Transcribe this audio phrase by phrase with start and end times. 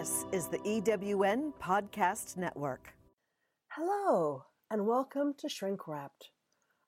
[0.00, 2.94] This is the EWN Podcast Network.
[3.72, 6.30] Hello, and welcome to Shrink Wrapped,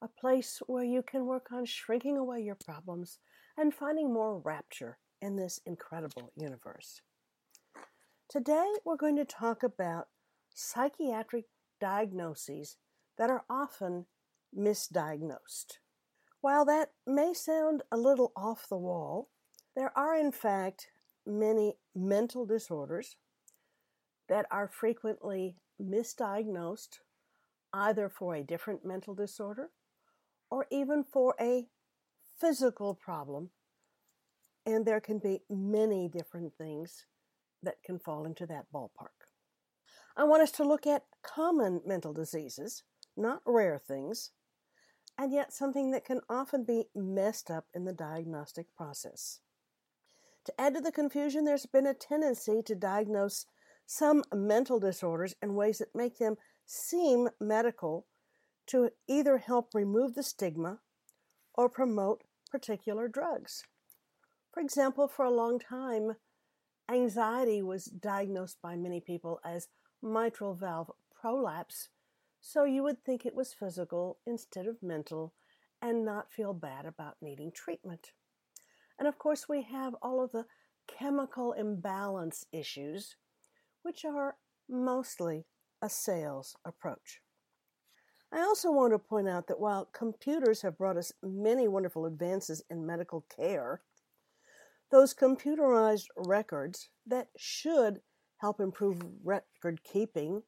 [0.01, 3.19] a place where you can work on shrinking away your problems
[3.59, 7.03] and finding more rapture in this incredible universe.
[8.31, 10.07] Today, we're going to talk about
[10.55, 11.45] psychiatric
[11.83, 12.79] diagnoses
[13.19, 14.07] that are often
[14.59, 15.81] misdiagnosed.
[16.41, 19.29] While that may sound a little off the wall,
[19.77, 20.87] there are in fact
[21.27, 23.17] many mental disorders
[24.29, 27.01] that are frequently misdiagnosed
[27.73, 29.71] either for a different mental disorder
[30.51, 31.67] or even for a
[32.41, 33.51] physical problem.
[34.67, 37.07] And there can be many different things
[37.63, 39.27] that can fall into that ballpark.
[40.17, 42.83] I want us to look at common mental diseases,
[43.17, 44.31] not rare things,
[45.19, 49.41] and yet something that can often be messed up in the diagnostic process.
[50.45, 53.47] To add to the confusion, there's been a tendency to diagnose
[53.87, 58.07] some mental disorders in ways that make them seem medical
[58.67, 60.81] to either help remove the stigma
[61.55, 63.65] or promote particular drugs.
[64.53, 66.17] For example, for a long time,
[66.91, 69.69] anxiety was diagnosed by many people as
[70.03, 71.89] mitral valve prolapse,
[72.41, 75.35] so you would think it was physical instead of mental
[75.81, 78.13] and not feel bad about needing treatment.
[79.03, 80.47] And of course, we have all of the
[80.87, 83.17] chemical imbalance issues,
[83.83, 84.37] which are
[84.69, 85.45] mostly
[85.83, 87.21] a sales approach.
[88.33, 92.63] I also want to point out that while computers have brought us many wonderful advances
[92.71, 93.81] in medical care,
[94.93, 98.03] those computerized records that should
[98.37, 100.45] help improve record keeping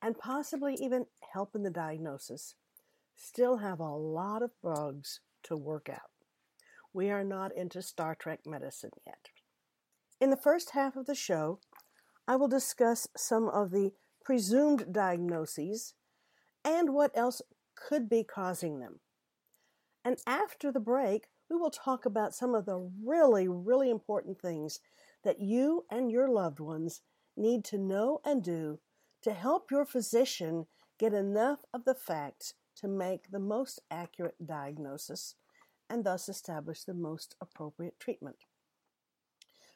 [0.00, 2.54] and possibly even help in the diagnosis
[3.16, 6.07] still have a lot of bugs to work out.
[6.98, 9.28] We are not into Star Trek medicine yet.
[10.20, 11.60] In the first half of the show,
[12.26, 13.92] I will discuss some of the
[14.24, 15.94] presumed diagnoses
[16.64, 17.40] and what else
[17.76, 18.98] could be causing them.
[20.04, 24.80] And after the break, we will talk about some of the really, really important things
[25.22, 27.02] that you and your loved ones
[27.36, 28.80] need to know and do
[29.22, 30.66] to help your physician
[30.98, 35.36] get enough of the facts to make the most accurate diagnosis
[35.90, 38.36] and thus establish the most appropriate treatment.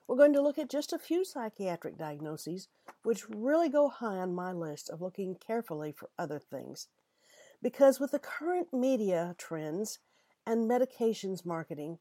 [0.06, 2.68] We're going to look at just a few psychiatric diagnoses
[3.02, 6.88] which really go high on my list of looking carefully for other things.
[7.62, 10.00] Because with the current media trends
[10.46, 11.98] and medications marketing,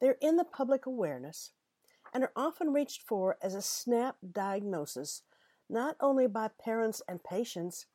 [0.00, 1.52] they're in the public awareness
[2.12, 5.22] and are often reached for as a snap diagnosis,
[5.68, 7.86] not only by parents and patients,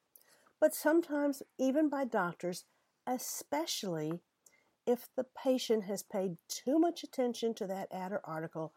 [0.60, 2.66] but sometimes even by doctors,
[3.08, 4.22] especially
[4.90, 8.74] if the patient has paid too much attention to that ad or article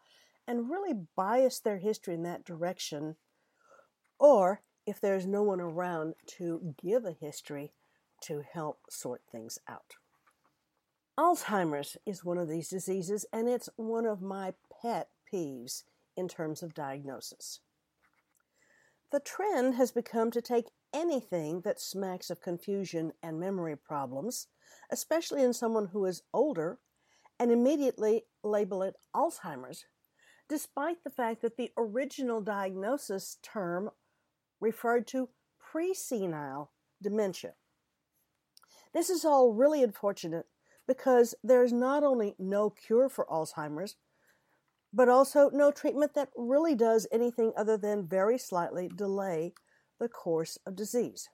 [0.47, 3.15] and really biased their history in that direction,
[4.19, 7.71] or if there's no one around to give a history
[8.21, 9.95] to help sort things out.
[11.19, 15.83] Alzheimer's is one of these diseases, and it's one of my pet peeves
[16.15, 17.59] in terms of diagnosis.
[19.11, 24.47] The trend has become to take anything that smacks of confusion and memory problems
[24.91, 26.79] especially in someone who is older,
[27.39, 29.85] and immediately label it Alzheimer's,
[30.47, 33.89] despite the fact that the original diagnosis term
[34.59, 35.29] referred to
[35.59, 37.53] presenile dementia.
[38.93, 40.45] This is all really unfortunate
[40.87, 43.95] because there's not only no cure for Alzheimer's,
[44.93, 49.53] but also no treatment that really does anything other than very slightly delay
[49.99, 51.29] the course of disease.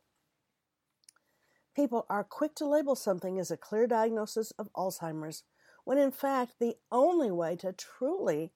[1.79, 5.43] People are quick to label something as a clear diagnosis of Alzheimer's,
[5.85, 8.51] when in fact the only way to truly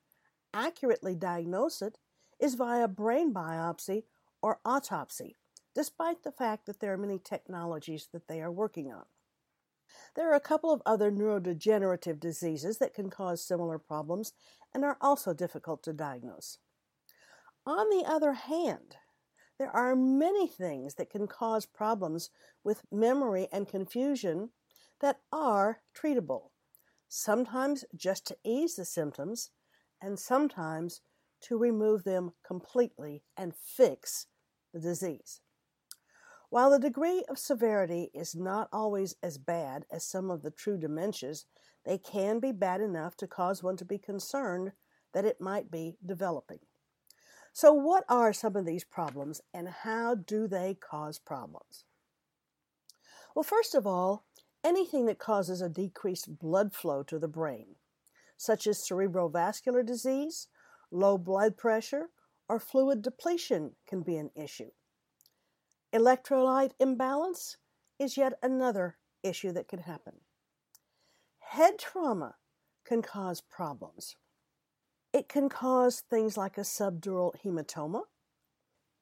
[0.54, 2.00] accurately diagnose it
[2.38, 4.04] is via brain biopsy
[4.42, 5.38] or autopsy,
[5.74, 9.06] despite the fact that there are many technologies that they are working on.
[10.18, 14.34] There are a couple of other neurodegenerative diseases that can cause similar problems
[14.74, 16.58] and are also difficult to diagnose.
[17.66, 18.98] On the other hand,
[19.64, 22.30] there are many things that can cause problems
[22.66, 24.50] with memory and confusion
[25.00, 26.50] that are treatable,
[27.08, 29.52] sometimes just to ease the symptoms,
[30.02, 31.00] and sometimes
[31.40, 34.28] to remove them completely and fix
[34.74, 35.40] the disease.
[36.50, 40.78] While the degree of severity is not always as bad as some of the true
[40.78, 41.46] dementias,
[41.86, 44.74] they can be bad enough to cause one to be concerned
[45.14, 46.60] that it might be developing.
[47.56, 51.86] So, what are some of these problems and how do they cause problems?
[53.36, 54.26] Well, first of all,
[54.64, 57.76] anything that causes a decreased blood flow to the brain,
[58.38, 60.48] such as cerebrovascular disease,
[60.90, 62.10] low blood pressure,
[62.50, 64.72] or fluid depletion can be an issue.
[65.94, 67.58] Electrolyte imbalance
[68.00, 70.14] is yet another issue that can happen.
[71.38, 72.36] Head trauma
[72.84, 74.16] can cause problems.
[75.24, 78.02] It can cause things like a subdural hematoma.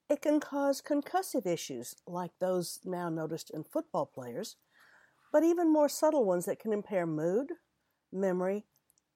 [0.08, 4.54] It can cause concussive issues like those now noticed in football players,
[5.32, 7.48] but even more subtle ones that can impair mood,
[8.12, 8.66] memory,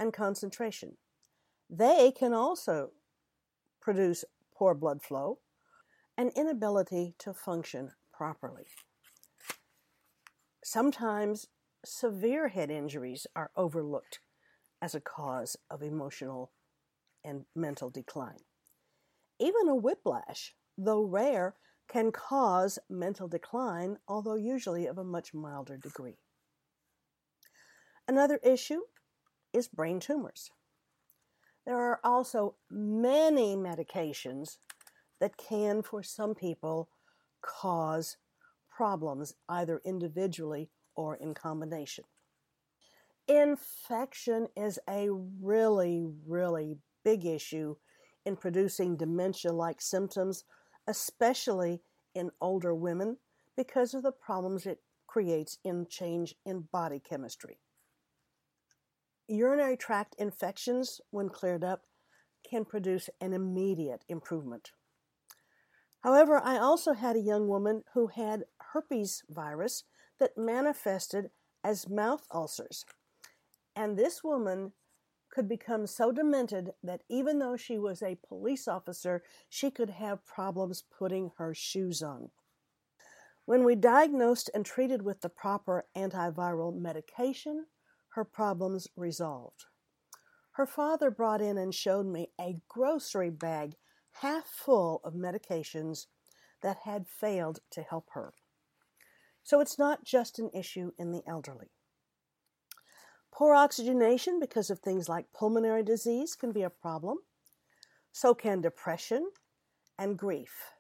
[0.01, 0.97] and concentration.
[1.71, 2.91] They can also
[3.81, 5.39] produce poor blood flow
[6.19, 8.67] and inability to function properly.
[10.65, 11.47] Sometimes
[11.85, 14.19] severe head injuries are overlooked
[14.83, 16.51] as a cause of emotional
[17.27, 18.39] and mental decline.
[19.39, 21.57] Even a whiplash, though rare,
[21.89, 26.17] can cause mental decline, although usually of a much milder degree.
[28.09, 28.81] Another issue
[29.53, 30.51] is brain tumors.
[31.67, 34.59] There are also many medications
[35.21, 36.89] that can, for some people,
[37.43, 38.17] cause
[38.71, 42.05] problems either individually or in combination.
[43.29, 47.77] Infection is a really, really big issue
[48.25, 50.43] in producing dementia like symptoms,
[50.89, 51.81] especially
[52.17, 53.17] in older women,
[53.57, 57.61] because of the problems it creates in change in body chemistry.
[59.29, 61.83] Urinary tract infections, when cleared up,
[62.49, 64.73] can produce an immediate improvement.
[66.01, 69.85] However, I also had a young woman who had herpes virus
[70.19, 71.31] that manifested
[71.63, 72.85] as mouth ulcers.
[73.77, 74.73] And this woman
[75.37, 80.25] could become so demented that even though she was a police officer, she could have
[80.25, 82.31] problems putting her shoes on.
[83.45, 87.67] When we diagnosed and treated with the proper antiviral medication,
[88.15, 89.67] her problems resolved.
[90.53, 93.75] Her father brought in and showed me a grocery bag
[94.23, 96.07] half full of medications
[96.63, 98.33] that had failed to help her.
[99.43, 101.76] So it's not just an issue in the elderly.
[103.37, 107.19] Poor oxygenation because of things like pulmonary disease can be a problem.
[108.11, 109.29] So can depression
[109.99, 110.73] and grief.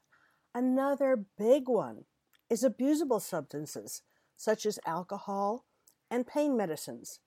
[0.54, 2.04] Another big one
[2.48, 4.00] is abusable substances
[4.38, 5.66] such as alcohol
[6.10, 7.20] and pain medicines,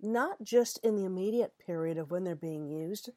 [0.00, 3.10] not just in the immediate period of when they're being used,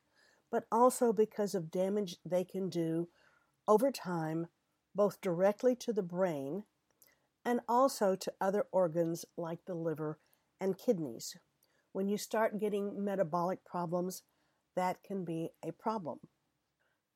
[0.52, 3.10] but also because of damage they can do
[3.68, 4.48] over time,
[4.96, 6.64] both directly to the brain
[7.46, 10.18] and also to other organs like the liver
[10.60, 11.38] and kidneys.
[11.92, 14.24] When you start getting metabolic problems,
[14.76, 16.20] that can be a problem.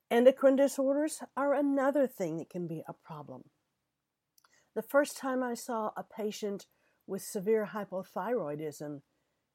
[0.10, 3.44] Endocrine disorders are another thing that can be a problem.
[4.76, 6.68] The first time I saw a patient
[7.08, 9.02] with severe hypothyroidism,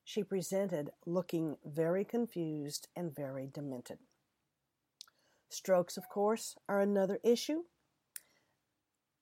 [0.04, 3.98] she presented looking very confused and very demented.
[5.50, 7.62] Strokes, of course, are another issue.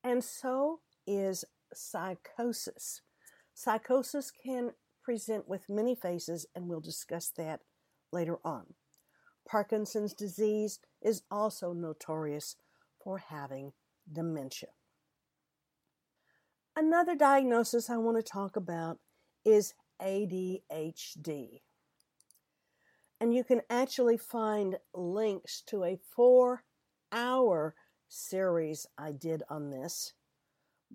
[0.05, 3.03] And so is psychosis.
[3.55, 4.73] Psychosis can
[5.07, 7.61] present with many faces, and we'll discuss that
[8.13, 8.75] later on.
[9.49, 12.57] Parkinson's disease is also notorious
[13.03, 13.73] for having
[14.13, 14.71] dementia.
[16.75, 18.99] Another diagnosis I want to talk about
[19.45, 21.61] is ADHD.
[23.21, 26.65] And you can actually find links to a four
[27.13, 27.77] hour
[28.09, 30.15] series I did on this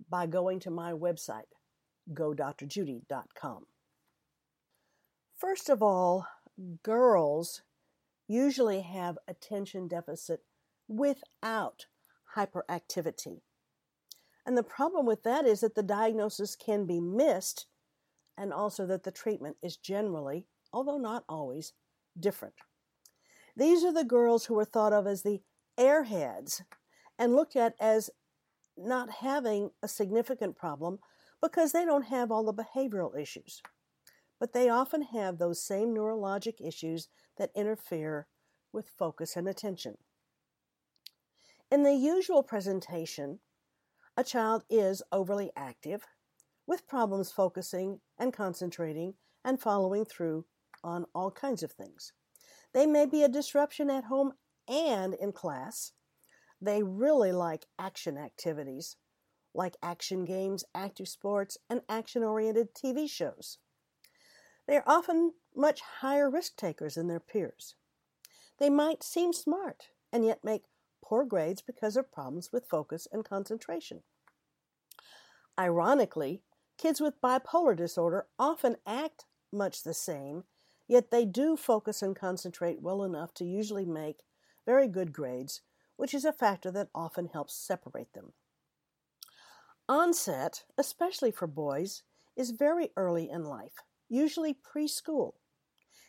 [0.09, 1.49] by going to my website,
[2.13, 3.65] godrjudy.com.
[5.41, 6.27] First of all,
[6.83, 7.63] girls
[8.27, 10.41] usually have attention deficit
[10.87, 11.87] without
[12.35, 13.41] hyperactivity.
[14.45, 17.65] And the problem with that is that the diagnosis can be missed
[18.37, 21.73] and also that the treatment is generally, although not always,
[22.19, 22.53] different.
[23.57, 25.41] These are the girls who are thought of as the
[25.75, 26.61] airheads
[27.17, 28.11] and looked at as
[28.77, 30.99] not having a significant problem
[31.41, 33.63] because they don't have all the behavioral issues.
[34.41, 37.07] But they often have those same neurologic issues
[37.37, 38.27] that interfere
[38.73, 39.99] with focus and attention.
[41.71, 43.39] In the usual presentation,
[44.17, 46.07] a child is overly active,
[46.65, 49.13] with problems focusing and concentrating
[49.45, 50.45] and following through
[50.83, 52.11] on all kinds of things.
[52.73, 54.33] They may be a disruption at home
[54.67, 55.91] and in class,
[56.59, 58.95] they really like action activities,
[59.53, 63.59] like action games, active sports, and action oriented TV shows.
[64.67, 67.75] They are often much higher risk takers than their peers.
[68.57, 70.63] They might seem smart and yet make
[71.03, 74.03] poor grades because of problems with focus and concentration.
[75.59, 76.41] Ironically,
[76.77, 80.43] kids with bipolar disorder often act much the same,
[80.87, 84.23] yet they do focus and concentrate well enough to usually make
[84.65, 85.61] very good grades,
[85.97, 88.33] which is a factor that often helps separate them.
[89.89, 92.03] Onset, especially for boys,
[92.37, 93.79] is very early in life,
[94.11, 95.31] usually preschool.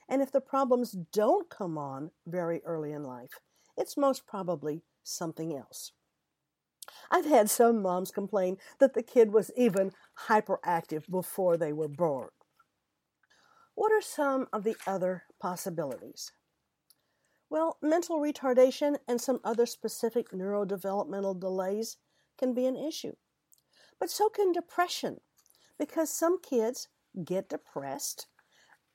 [0.09, 3.41] And if the problems don't come on very early in life,
[3.79, 5.93] it's most probably something else.
[7.11, 9.93] I've had some moms complain that the kid was even
[10.29, 12.29] hyperactive before they were born.
[13.75, 16.33] What are some of the other possibilities?
[17.49, 21.99] Well, mental retardation and some other specific neurodevelopmental delays
[22.39, 23.13] can be an issue.
[24.01, 25.21] But so can depression,
[25.79, 26.89] because some kids
[27.25, 28.27] get depressed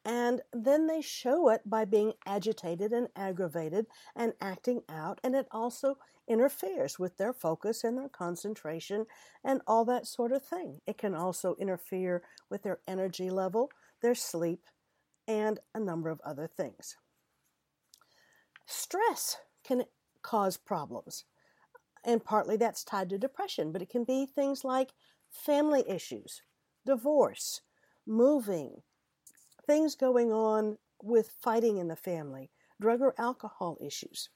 [0.07, 5.47] and then they show it by being agitated and aggravated and acting out, and it
[5.51, 5.97] also
[6.29, 9.05] interferes with their focus and their concentration
[9.43, 10.79] and all that sort of thing.
[10.87, 13.69] It can also interfere with their energy level,
[14.01, 14.61] their sleep,
[15.27, 16.95] and a number of other things.
[18.65, 19.83] Stress can
[20.21, 21.25] cause problems,
[22.05, 24.93] and partly that's tied to depression, but it can be things like
[25.29, 26.43] family issues,
[26.85, 27.59] divorce,
[28.07, 28.81] moving,
[29.65, 32.49] things going on with fighting in the family,
[32.79, 34.29] drug or alcohol issues.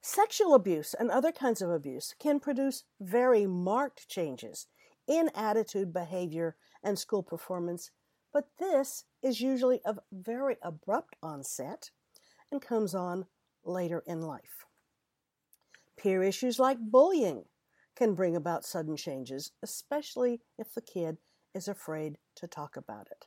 [0.00, 4.66] Sexual abuse and other kinds of abuse can produce very marked changes
[5.08, 7.90] in attitude, behavior, and school performance,
[8.32, 11.90] but this is usually of very abrupt onset
[12.52, 13.26] and comes on
[13.64, 14.64] later in life.
[15.96, 17.44] Peer issues like bullying
[17.96, 21.16] can bring about sudden changes, especially if the kid
[21.56, 23.26] is afraid to talk about it.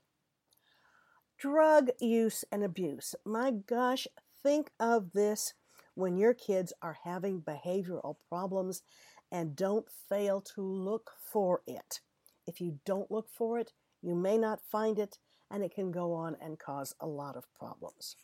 [1.39, 3.15] Drug use and abuse.
[3.25, 4.07] My gosh,
[4.43, 5.53] think of this
[5.95, 8.83] when your kids are having behavioral problems
[9.31, 12.01] and don't fail to look for it.
[12.45, 15.17] If you don't look for it, you may not find it,
[15.51, 18.15] and it can go on and cause a lot of problems.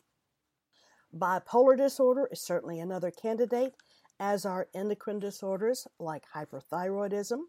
[1.14, 3.74] Bipolar disorder is certainly another candidate,
[4.18, 7.40] as are endocrine disorders like hyperthyroidism.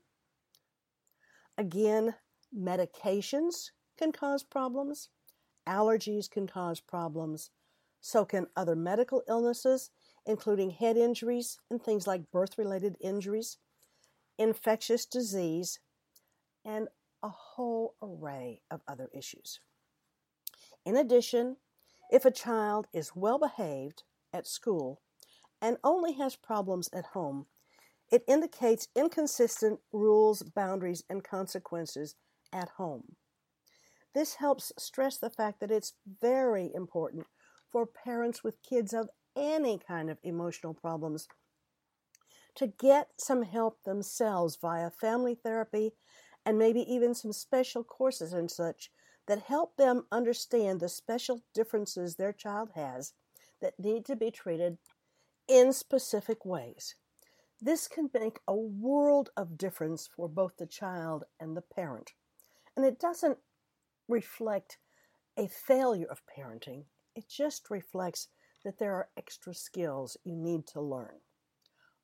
[1.57, 2.15] Again,
[2.57, 5.09] medications can cause problems.
[5.67, 7.51] Allergies can cause problems.
[8.01, 9.89] So can other medical illnesses,
[10.25, 13.57] including head injuries and things like birth related injuries,
[14.37, 15.79] infectious disease,
[16.63, 16.87] and
[17.23, 19.59] a whole array of other issues.
[20.85, 21.57] In addition,
[22.11, 25.01] if a child is well behaved at school
[25.61, 27.47] and only has problems at home,
[28.11, 32.15] it indicates inconsistent rules, boundaries, and consequences
[32.53, 33.15] at home.
[34.13, 37.25] This helps stress the fact that it's very important
[37.71, 41.27] for parents with kids of any kind of emotional problems
[42.55, 45.91] to get some help themselves via family therapy
[46.43, 48.89] and maybe even some special courses and such
[49.27, 53.13] that help them understand the special differences their child has
[53.61, 54.77] that need to be treated
[55.47, 56.95] in specific ways.
[57.61, 62.13] This can make a world of difference for both the child and the parent.
[62.77, 63.39] And it doesn't
[64.07, 64.77] reflect
[65.35, 66.83] a failure of parenting.
[67.15, 68.27] It just reflects
[68.63, 71.19] that there are extra skills you need to learn.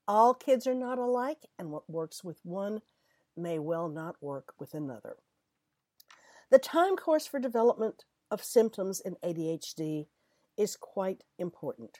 [0.07, 2.81] All kids are not alike, and what works with one
[3.37, 5.17] may well not work with another.
[6.49, 10.07] The time course for development of symptoms in ADHD
[10.57, 11.99] is quite important.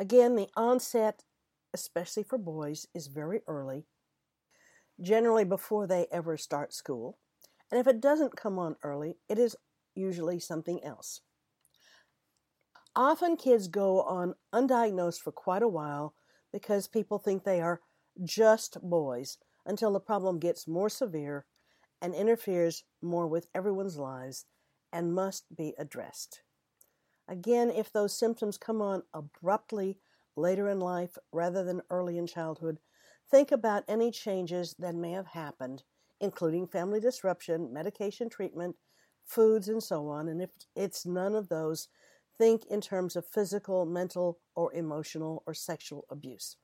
[0.00, 1.24] Again, the onset,
[1.72, 3.86] especially for boys, is very early,
[5.00, 7.18] generally before they ever start school.
[7.70, 9.56] And if it doesn't come on early, it is
[9.94, 11.20] usually something else.
[12.96, 16.14] Often kids go on undiagnosed for quite a while
[16.52, 17.80] because people think they are
[18.24, 21.46] just boys until the problem gets more severe
[22.00, 24.46] and interferes more with everyone's lives
[24.92, 26.42] and must be addressed.
[27.28, 29.98] Again, if those symptoms come on abruptly
[30.34, 32.78] later in life rather than early in childhood,
[33.30, 35.82] think about any changes that may have happened
[36.20, 38.76] including family disruption, medication treatment,
[39.24, 40.28] foods, and so on.
[40.28, 41.88] And if it's none of those,
[42.36, 46.56] think in terms of physical, mental, or emotional or sexual abuse.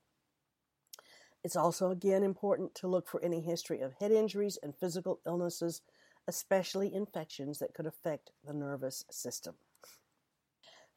[1.43, 5.81] It's also, again, important to look for any history of head injuries and physical illnesses,
[6.27, 9.55] especially infections that could affect the nervous system.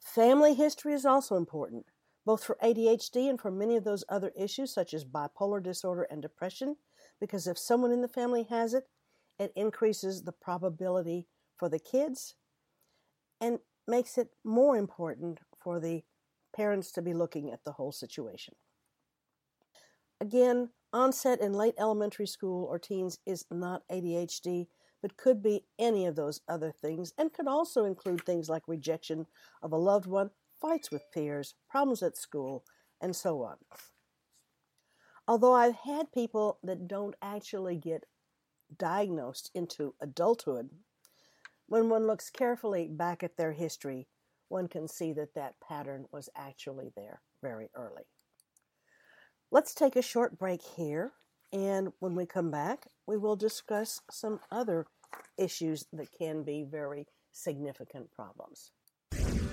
[0.00, 1.84] Family history is also important,
[2.28, 6.20] both for ADHD and for many of those other issues, such as bipolar disorder and
[6.20, 6.76] depression
[7.18, 8.84] because if someone in the family has it,
[9.38, 12.34] it increases the probability for the kids
[13.40, 16.02] and makes it more important for the
[16.54, 18.52] parents to be looking at the whole situation.
[20.20, 24.66] Again, onset in late elementary school or teens is not ADHD,
[25.00, 29.24] but could be any of those other things and could also include things like rejection
[29.62, 30.28] of a loved one,
[30.60, 32.64] fights with peers, problems at school,
[33.00, 33.56] and so on.
[35.26, 38.04] Although I've had people that don't actually get
[38.76, 40.70] diagnosed into adulthood,
[41.66, 44.08] when one looks carefully back at their history,
[44.48, 48.04] one can see that that pattern was actually there very early.
[49.50, 51.12] Let's take a short break here,
[51.52, 54.86] and when we come back, we will discuss some other
[55.36, 58.72] issues that can be very significant problems.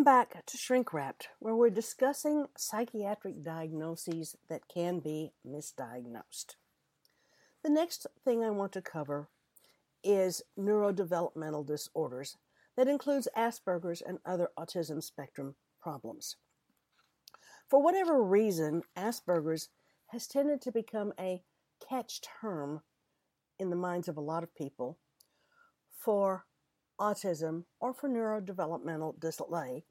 [0.00, 6.54] Welcome back to Shrink Wrapped, where we're discussing psychiatric diagnoses that can be misdiagnosed.
[7.62, 9.28] The next thing I want to cover
[10.02, 12.38] is neurodevelopmental disorders
[12.78, 16.36] that includes Asperger's and other autism spectrum problems.
[17.68, 19.68] For whatever reason, Asperger's
[20.12, 21.42] has tended to become a
[21.86, 22.80] catch term
[23.58, 24.96] in the minds of a lot of people
[25.94, 26.46] for
[27.00, 29.84] autism, or for neurodevelopmental delay,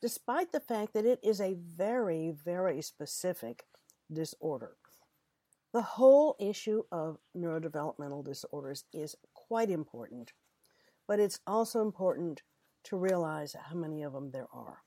[0.00, 3.64] despite the fact that it is a very, very specific
[4.12, 4.76] disorder.
[5.72, 10.32] The whole issue of neurodevelopmental disorders is quite important,
[11.06, 12.42] but it's also important
[12.84, 14.78] to realize how many of them there are.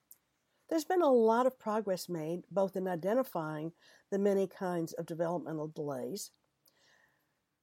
[0.69, 3.71] There's been a lot of progress made both in identifying
[4.11, 6.31] the many kinds of developmental delays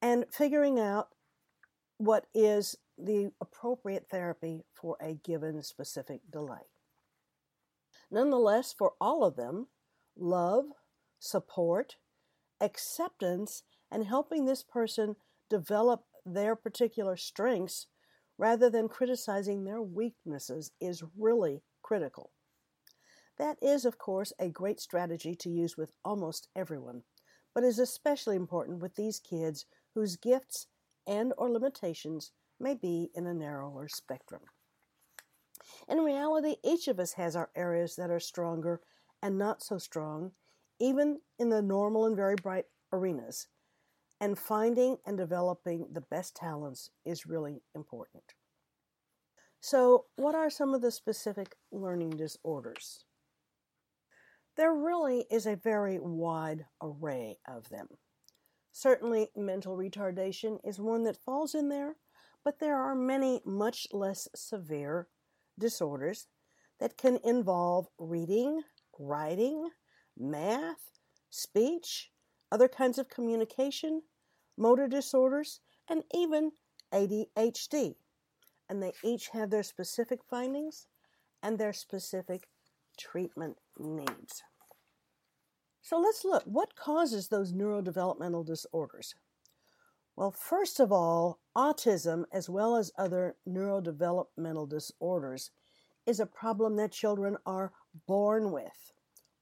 [0.01, 1.09] and figuring out
[1.97, 6.67] what is the appropriate therapy for a given specific delay.
[8.11, 9.67] Nonetheless, for all of them,
[10.15, 10.65] love,
[11.19, 11.95] support,
[12.61, 15.15] acceptance, and helping this person
[15.49, 17.87] develop their particular strengths
[18.37, 22.31] rather than criticizing their weaknesses is really critical.
[23.37, 27.03] That is, of course, a great strategy to use with almost everyone,
[27.53, 30.67] but is especially important with these kids whose gifts
[31.05, 34.41] and or limitations may be in a narrower spectrum.
[35.87, 38.81] In reality, each of us has our areas that are stronger
[39.21, 40.31] and not so strong,
[40.79, 43.47] even in the normal and very bright arenas.
[44.21, 48.33] And finding and developing the best talents is really important.
[49.59, 53.03] So, what are some of the specific learning disorders?
[54.55, 57.87] There really is a very wide array of them.
[58.71, 61.95] Certainly, mental retardation is one that falls in there,
[62.45, 65.07] but there are many much less severe
[65.57, 66.27] disorders
[66.79, 68.61] that can involve reading,
[68.99, 69.67] writing,
[70.15, 70.91] math,
[71.31, 72.11] speech,
[72.51, 74.03] other kinds of communication,
[74.57, 76.51] motor disorders, and even
[76.93, 77.95] ADHD.
[78.69, 80.87] And they each have their specific findings
[81.41, 82.47] and their specific
[82.97, 84.43] treatment needs.
[85.81, 89.15] So let's look what causes those neurodevelopmental disorders?
[90.15, 95.51] Well, first of all, autism, as well as other neurodevelopmental disorders,
[96.05, 97.71] is a problem that children are
[98.07, 98.93] born with,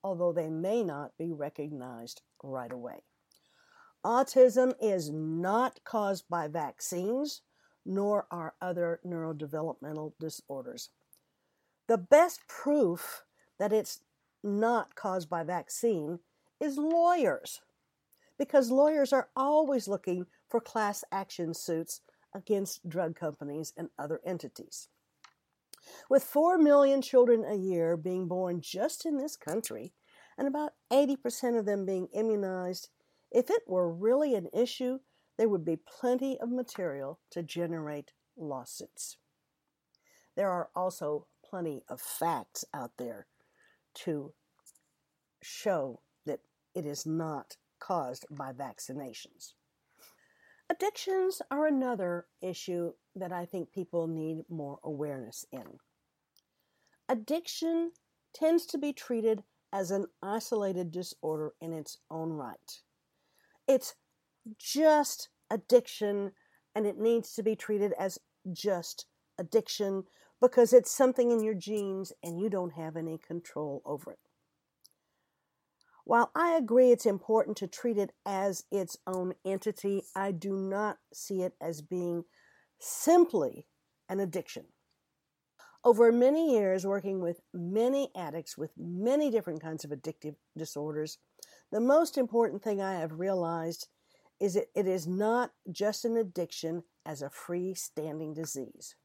[0.04, 3.04] although they may not be recognized right away.
[4.06, 7.41] Autism is not caused by vaccines,
[7.86, 10.89] nor are other neurodevelopmental disorders.
[11.88, 13.23] The best proof
[13.60, 14.02] that it's
[14.43, 16.19] not caused by vaccine
[16.60, 17.62] is lawyers,
[18.38, 22.02] because lawyers are always looking for class action suits
[22.36, 24.88] against drug companies and other entities.
[26.12, 29.94] With 4 million children a year being born just in this country,
[30.38, 32.89] and about 80% of them being immunized,
[33.32, 35.00] if it were really an issue,
[35.39, 39.18] there would be plenty of material to generate lawsuits.
[40.36, 43.26] There are also plenty of facts out there
[44.06, 44.34] to
[45.42, 46.42] show that
[46.76, 49.54] it is not caused by vaccinations.
[50.74, 55.78] Addictions are another issue that I think people need more awareness in.
[57.08, 57.92] Addiction
[58.34, 62.82] tends to be treated as an isolated disorder in its own right.
[63.68, 63.94] It's
[64.58, 66.32] just addiction
[66.74, 68.18] and it needs to be treated as
[68.52, 69.06] just
[69.38, 70.06] addiction
[70.42, 74.20] because it's something in your genes and you don't have any control over it.
[76.13, 80.99] While I agree it's important to treat it as its own entity, I do not
[81.12, 82.26] see it as being
[82.78, 83.65] simply
[84.08, 84.65] an addiction.
[85.84, 91.17] Over many years working with many addicts with many different kinds of addictive disorders,
[91.71, 93.88] the most important thing I have realized
[94.39, 98.95] is that it is not just an addiction as a freestanding disease.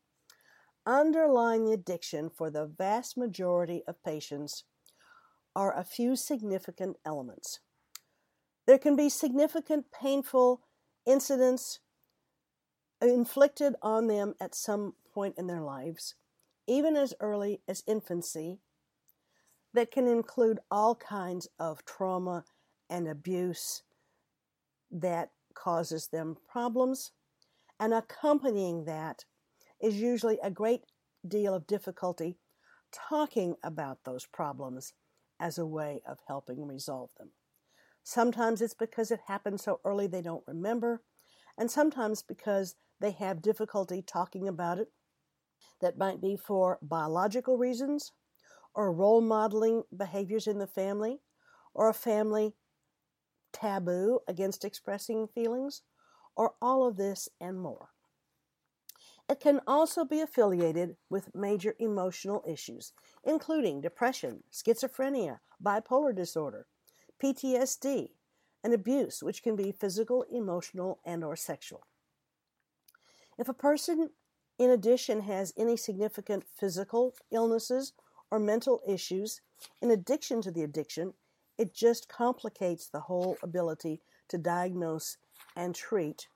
[0.85, 4.65] Underlying the addiction for the vast majority of patients
[5.59, 7.59] are a few significant elements.
[8.69, 10.61] There can be significant painful
[11.05, 11.81] incidents
[13.03, 16.15] inflicted on them at some point in their lives,
[16.69, 18.61] even as early as infancy,
[19.75, 22.45] that can include all kinds of trauma
[22.89, 23.83] and abuse
[24.93, 27.11] that causes them problems.
[27.81, 29.25] And accompanying that
[29.81, 30.85] is usually a great
[31.27, 32.37] deal of difficulty
[32.93, 34.93] talking about those problems
[35.41, 37.31] as a way of helping resolve them.
[38.03, 41.03] Sometimes it's because it happened so early they don't remember,
[41.59, 44.89] and sometimes because they have difficulty talking about it.
[45.81, 48.13] That might be for biological reasons,
[48.75, 51.21] or role modeling behaviors in the family,
[51.75, 52.55] or a family
[53.53, 55.83] taboo against expressing feelings,
[56.37, 57.91] or all of this and more.
[59.29, 62.93] It can also be affiliated with major emotional issues,
[63.25, 66.67] including depression, schizophrenia, bipolar disorder,
[67.23, 68.11] PTSD,
[68.65, 71.83] and abuse, which can be physical, emotional, and or sexual.
[73.39, 74.11] If a person
[74.59, 77.93] in addition has any significant physical illnesses
[78.31, 79.41] or mental issues
[79.81, 81.15] in addition to the addiction,
[81.57, 85.17] it just complicates the whole ability to diagnose
[85.55, 86.29] and treat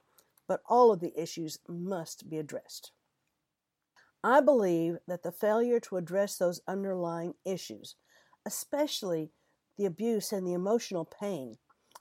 [0.53, 2.93] but all of the issues must be addressed.
[4.23, 7.97] I believe that the failure to address those underlying issues,
[8.45, 9.31] especially
[9.79, 11.57] the abuse and the emotional pain,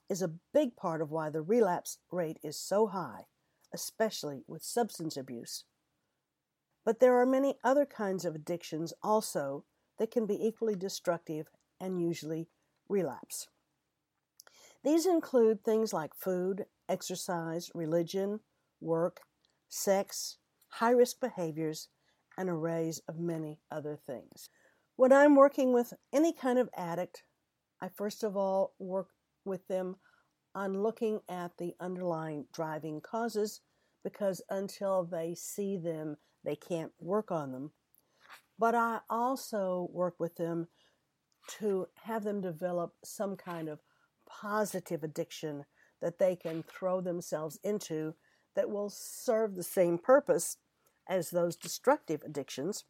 [0.09, 3.27] is a big part of why the relapse rate is so high,
[3.73, 5.63] especially with substance abuse.
[6.83, 9.63] But there are many other kinds of addictions also
[9.97, 11.47] that can be equally destructive
[11.79, 12.49] and usually
[12.89, 13.47] relapse.
[14.83, 18.41] These include things like food exercise, religion,
[18.81, 19.21] work,
[19.69, 21.87] sex, high risk behaviors,
[22.37, 24.49] and arrays of many other things.
[24.97, 27.23] When I'm working with any kind of addict,
[27.81, 29.07] I first of all work
[29.45, 29.95] with them
[30.53, 33.61] on looking at the underlying driving causes
[34.03, 37.71] because until they see them, they can't work on them.
[38.59, 40.67] But I also work with them
[41.59, 43.79] to have them develop some kind of
[44.29, 45.65] positive addiction
[46.01, 48.15] that they can throw themselves into
[48.55, 50.57] that will serve the same purpose
[51.07, 52.85] as those destructive addictions.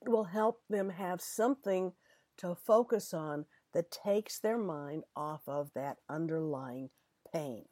[0.00, 1.92] It will help them have something
[2.38, 6.90] to focus on that takes their mind off of that underlying
[7.32, 7.64] pain.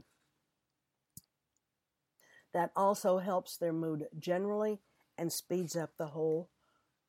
[2.53, 4.81] That also helps their mood generally
[5.19, 6.51] and speeds up the whole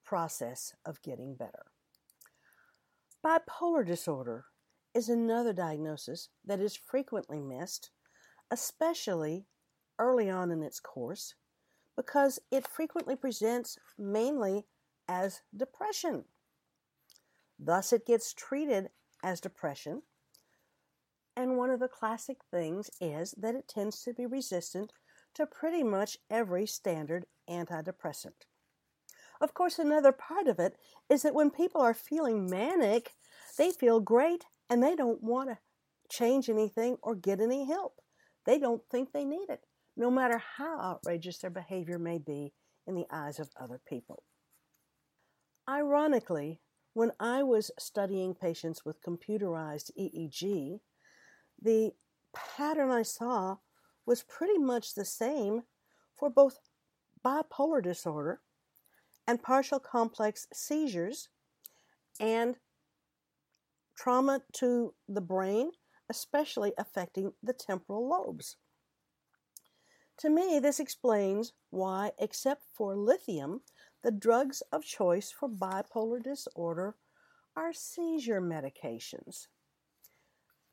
[0.04, 1.66] process of getting better.
[3.26, 4.46] Bipolar disorder
[4.98, 7.92] is another diagnosis that is frequently missed,
[8.50, 9.46] especially
[10.00, 11.36] early on in its course,
[11.96, 14.66] because it frequently presents mainly
[15.08, 16.26] as depression.
[17.60, 18.90] Thus, it gets treated
[19.24, 20.02] as depression.
[21.36, 24.94] And one of the classic things is that it tends to be resistant
[25.36, 28.48] to pretty much every standard antidepressant.
[29.40, 30.76] Of course, another part of it
[31.08, 33.14] is that when people are feeling manic,
[33.60, 35.58] they feel great and they don't want to
[36.10, 38.02] change anything or get any help.
[38.46, 39.62] They don't think they need it,
[39.96, 42.54] no matter how outrageous their behavior may be
[42.86, 44.24] in the eyes of other people.
[45.70, 46.62] Ironically,
[46.94, 50.80] when I was studying patients with computerized EEG,
[51.62, 51.92] the
[52.34, 53.58] pattern I saw
[54.06, 55.64] was pretty much the same
[56.16, 56.60] for both
[57.24, 58.40] bipolar disorder
[59.28, 61.30] and partial complex seizures
[62.20, 62.56] and
[63.98, 65.72] trauma to the brain,
[66.10, 68.56] especially affecting the temporal lobes.
[70.20, 73.62] To me, this explains why, except for lithium,
[74.04, 76.96] the drugs of choice for bipolar disorder
[77.56, 79.48] are seizure medications.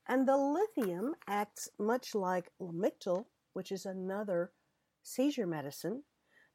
[0.07, 4.53] And the lithium acts much like Lamictal, which is another
[5.03, 6.05] seizure medicine,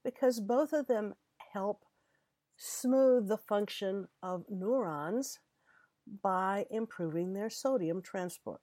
[0.04, 1.16] because both of them
[1.54, 1.84] help
[2.58, 5.40] smooth the function of neurons
[6.22, 8.62] by improving their sodium transport.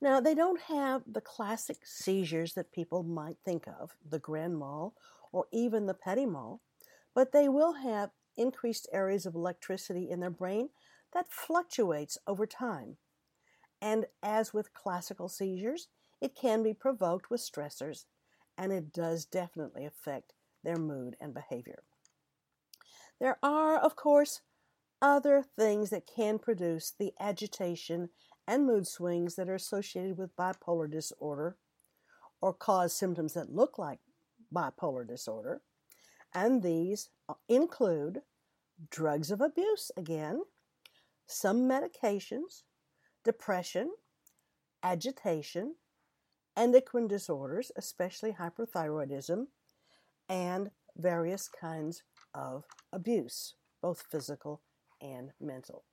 [0.00, 4.94] Now, they don't have the classic seizures that people might think of, the grand mal
[5.32, 6.60] or even the petit mal,
[7.14, 10.68] but they will have increased areas of electricity in their brain
[11.14, 12.98] that fluctuates over time.
[13.80, 15.88] And as with classical seizures,
[16.20, 18.04] it can be provoked with stressors,
[18.58, 21.82] and it does definitely affect their mood and behavior.
[23.18, 24.42] There are, of course,
[25.02, 28.08] other things that can produce the agitation
[28.48, 31.56] and mood swings that are associated with bipolar disorder
[32.40, 33.98] or cause symptoms that look like
[34.54, 35.62] bipolar disorder.
[36.34, 38.20] And these uh, include
[38.90, 40.42] drugs of abuse, again,
[41.26, 42.62] some medications,
[43.24, 43.90] depression,
[44.82, 45.74] agitation,
[46.56, 49.46] endocrine disorders, especially hyperthyroidism,
[50.28, 52.02] and various kinds
[52.34, 54.62] of abuse, both physical
[55.00, 55.84] and mental.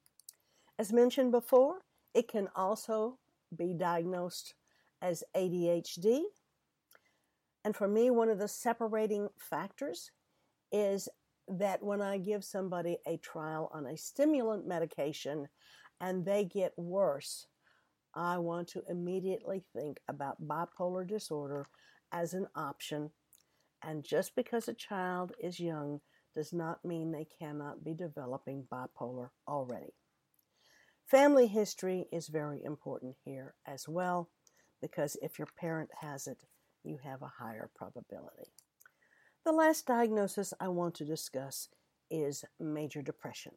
[0.79, 1.79] As mentioned before,
[2.13, 3.19] it can also
[3.55, 4.55] be diagnosed
[5.01, 6.21] as ADHD.
[7.65, 10.11] And for me, one of the separating factors
[10.71, 11.07] is
[11.47, 15.47] that when I give somebody a trial on a stimulant medication
[16.01, 17.47] and they get worse,
[18.15, 21.65] I want to immediately think about bipolar disorder
[22.11, 23.11] as an option.
[23.81, 25.99] And just because a child is young
[26.35, 29.93] does not mean they cannot be developing bipolar already.
[31.05, 34.29] Family history is very important here as well,
[34.81, 36.43] because if your parent has it,
[36.83, 38.51] you have a higher probability.
[39.45, 41.69] The last diagnosis I want to discuss
[42.09, 43.53] is major depression.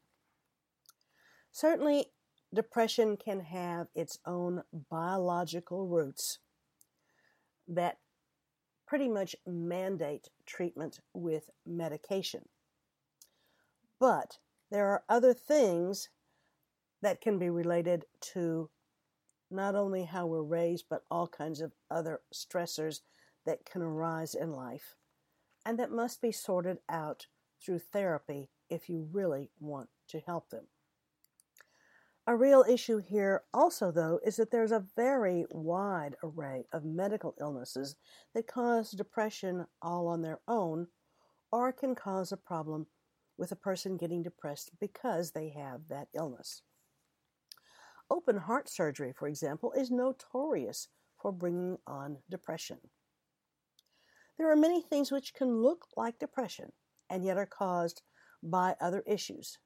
[1.52, 2.06] Certainly,
[2.52, 6.38] depression can have its own biological roots
[7.68, 7.98] that
[8.86, 12.42] pretty much mandate treatment with medication.
[13.98, 14.38] But
[14.70, 16.08] there are other things
[17.02, 18.70] that can be related to
[19.50, 23.00] not only how we're raised, but all kinds of other stressors
[23.44, 24.96] that can arise in life
[25.66, 27.26] and that must be sorted out
[27.60, 30.66] through therapy if you really want to help them.
[32.28, 37.34] A real issue here also, though, is that there's a very wide array of medical
[37.40, 37.96] illnesses
[38.32, 40.86] that cause depression all on their own
[41.50, 42.86] or can cause a problem
[43.38, 46.62] with a person getting depressed because they have that illness.
[48.10, 50.88] Open heart surgery, for example, is notorious
[51.20, 52.78] for bringing on depression.
[54.38, 56.72] There are many things which can look like depression
[57.10, 58.02] and yet are caused
[58.42, 59.58] by other issues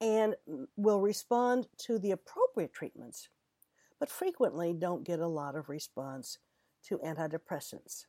[0.00, 0.34] and
[0.76, 3.28] will respond to the appropriate treatments,
[3.98, 6.38] but frequently don't get a lot of response
[6.84, 8.04] to antidepressants.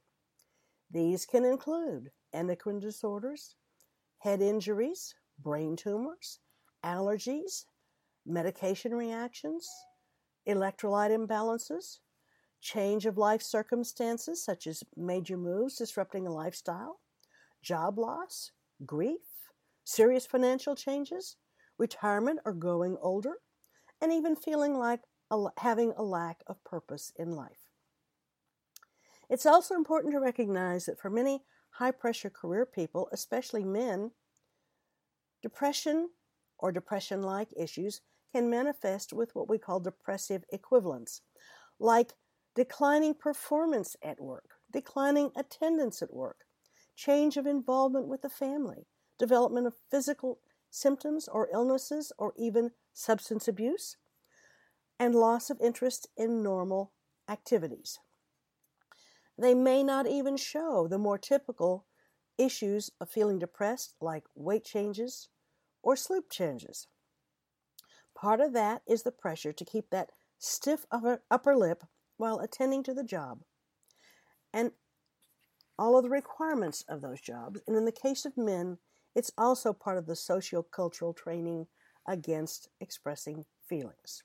[0.91, 3.55] These can include endocrine disorders,
[4.19, 6.39] head injuries, brain tumors,
[6.83, 7.65] allergies,
[8.25, 9.67] medication reactions,
[10.47, 11.99] electrolyte imbalances,
[12.61, 16.99] change of life circumstances, such as major moves disrupting a lifestyle,
[17.61, 18.51] job loss,
[18.85, 19.21] grief,
[19.83, 21.37] serious financial changes,
[21.77, 23.35] retirement or growing older,
[24.01, 27.69] and even feeling like a, having a lack of purpose in life.
[29.29, 34.11] It's also important to recognize that for many high pressure career people, especially men,
[35.41, 36.09] depression
[36.57, 38.01] or depression like issues
[38.33, 41.21] can manifest with what we call depressive equivalents,
[41.79, 42.13] like
[42.55, 46.45] declining performance at work, declining attendance at work,
[46.95, 48.85] change of involvement with the family,
[49.17, 53.97] development of physical symptoms or illnesses, or even substance abuse,
[54.99, 56.91] and loss of interest in normal
[57.27, 57.99] activities.
[59.39, 61.85] They may not even show the more typical
[62.37, 65.29] issues of feeling depressed, like weight changes
[65.81, 66.87] or sleep changes.
[68.15, 71.85] Part of that is the pressure to keep that stiff upper lip
[72.17, 73.39] while attending to the job
[74.53, 74.71] and
[75.77, 77.61] all of the requirements of those jobs.
[77.65, 78.77] And in the case of men,
[79.15, 81.67] it's also part of the socio-cultural training
[82.05, 84.23] against expressing feelings.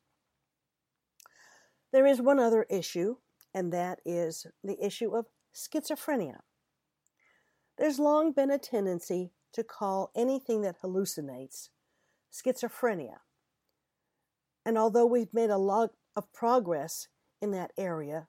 [1.92, 3.16] There is one other issue,
[3.55, 6.40] and that is the issue of schizophrenia.
[7.79, 11.69] There's long been a tendency to call anything that hallucinates
[12.33, 13.19] schizophrenia.
[14.67, 17.09] And although we've made a lot of progress
[17.40, 18.27] in that area,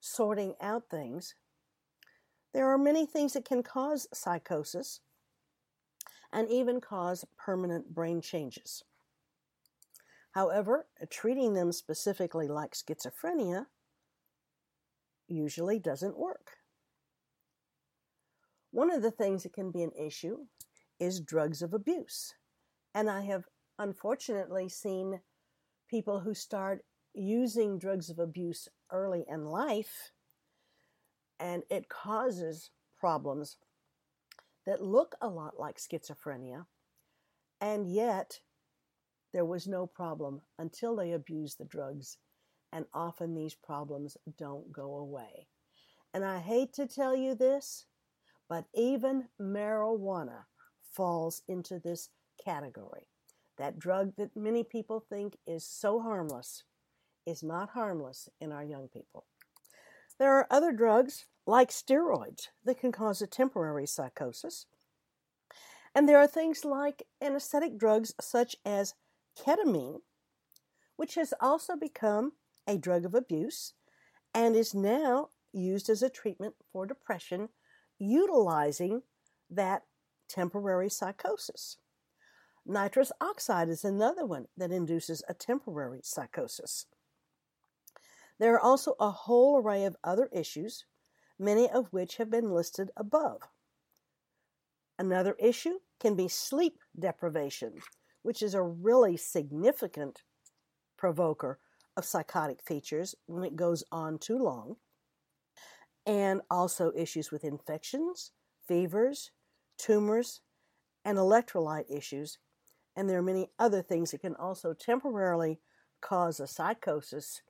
[0.00, 1.34] sorting out things,
[2.52, 5.00] there are many things that can cause psychosis
[6.32, 8.82] and even cause permanent brain changes.
[10.32, 13.66] However, treating them specifically like schizophrenia
[15.28, 16.52] usually doesn't work.
[18.70, 20.46] One of the things that can be an issue
[21.00, 22.34] is drugs of abuse.
[22.94, 23.44] And I have
[23.78, 25.20] unfortunately seen
[25.88, 30.12] people who start using drugs of abuse early in life,
[31.40, 33.56] and it causes problems
[34.66, 36.66] that look a lot like schizophrenia
[37.60, 38.40] And yet,
[39.32, 42.18] there was no problem until they abused the drugs.
[42.72, 45.48] And often these problems don't go away.
[46.12, 47.86] And I hate to tell you this,
[48.48, 50.44] but even marijuana
[50.92, 52.10] falls into this
[52.42, 53.08] category.
[53.56, 56.64] That drug that many people think is so harmless
[57.26, 59.26] is not harmless in our young people.
[60.18, 64.66] There are other drugs, like steroids, that can cause a temporary psychosis.
[65.94, 68.94] And there are things like anesthetic drugs such as
[69.38, 70.00] ketamine,
[70.96, 72.32] which has also become
[72.68, 73.72] a drug of abuse
[74.34, 77.48] and is now used as a treatment for depression,
[77.98, 79.02] utilizing
[79.50, 79.82] that
[80.28, 81.78] temporary psychosis.
[82.66, 86.84] Nitrous oxide is another one that induces a temporary psychosis.
[88.38, 90.84] There are also a whole array of other issues,
[91.38, 93.40] many of which have been listed above.
[94.98, 97.74] Another issue can be sleep deprivation,
[98.22, 100.22] which is a really significant
[100.98, 101.58] provoker
[101.98, 104.76] of psychotic features when it goes on too long,
[106.06, 108.30] and also issues with infections,
[108.66, 109.32] fevers,
[109.76, 110.40] tumors,
[111.04, 112.38] and electrolyte issues.
[112.96, 115.58] And there are many other things that can also temporarily
[116.00, 117.42] cause a psychosis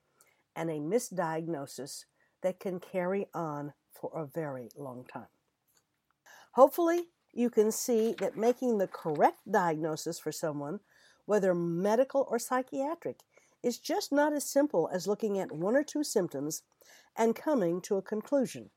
[0.55, 2.05] and a misdiagnosis
[2.41, 5.27] that can carry on for a very long time.
[6.53, 10.79] Hopefully, you can see that making the correct diagnosis for someone,
[11.25, 13.19] whether medical or psychiatric,
[13.63, 16.63] is just not as simple as looking at one or two symptoms
[17.17, 18.69] and coming to a conclusion.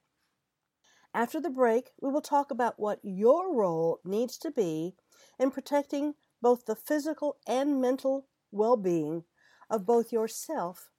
[1.14, 4.94] After the break, we will talk about what your role needs to be
[5.38, 9.24] in protecting both the physical and mental well being
[9.70, 10.90] of both yourself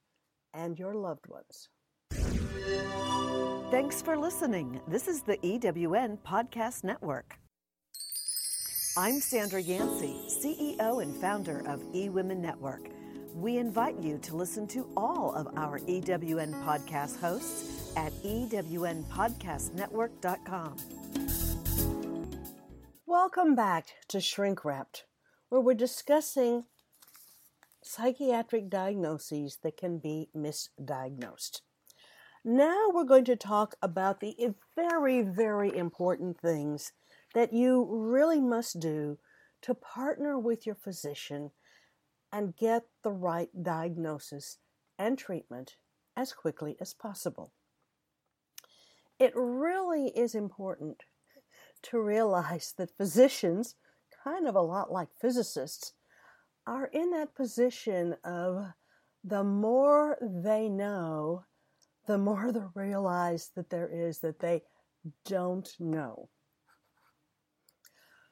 [0.52, 1.68] and your loved ones.
[3.70, 4.80] Thanks for listening.
[4.86, 7.38] This is the EWN Podcast Network.
[8.96, 12.88] I'm Sandra Yancey, CEO and founder of eWomen Network.
[13.34, 20.76] We invite you to listen to all of our EWN podcast hosts at ewnpodcastnetwork.com.
[23.06, 25.06] Welcome back to Shrink Wrapped,
[25.48, 26.66] where we're discussing
[27.82, 31.62] psychiatric diagnoses that can be misdiagnosed.
[32.44, 34.36] Now we're going to talk about the
[34.76, 36.92] very, very important things
[37.34, 39.18] that you really must do
[39.62, 41.50] to partner with your physician
[42.34, 44.58] and get the right diagnosis
[44.98, 45.76] and treatment
[46.16, 47.52] as quickly as possible.
[49.20, 51.04] It really is important
[51.84, 53.76] to realize that physicians,
[54.24, 55.92] kind of a lot like physicists,
[56.66, 58.66] are in that position of
[59.22, 61.44] the more they know,
[62.08, 64.62] the more they realize that there is that they
[65.24, 66.28] don't know.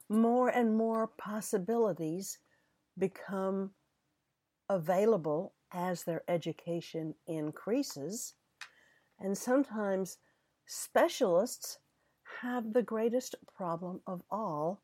[0.09, 2.39] More and more possibilities
[2.99, 3.71] become
[4.69, 8.35] available as their education increases,
[9.19, 10.19] and sometimes
[10.67, 11.79] specialists
[12.41, 14.83] have the greatest problem of all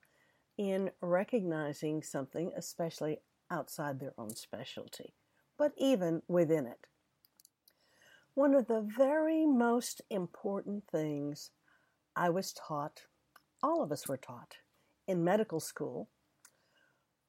[0.56, 3.18] in recognizing something, especially
[3.50, 5.14] outside their own specialty,
[5.56, 6.86] but even within it.
[8.34, 11.50] One of the very most important things
[12.14, 13.02] I was taught,
[13.62, 14.54] all of us were taught
[15.06, 16.08] in medical school,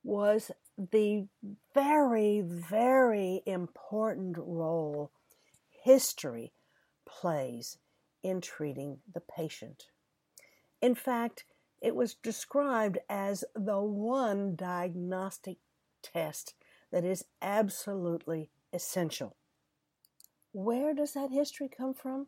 [0.03, 0.51] was
[0.91, 1.27] the
[1.73, 5.11] very, very important role
[5.83, 6.53] history
[7.05, 7.77] plays
[8.23, 9.87] in treating the patient.
[10.81, 11.43] In fact,
[11.81, 15.57] it was described as the one diagnostic
[16.01, 16.53] test
[16.91, 19.35] that is absolutely essential.
[20.51, 22.27] Where does that history come from?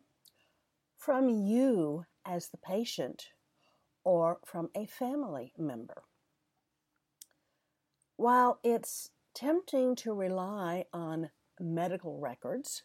[0.98, 3.28] From you as the patient
[4.04, 6.04] or from a family member.
[8.22, 12.84] While it's tempting to rely on medical records,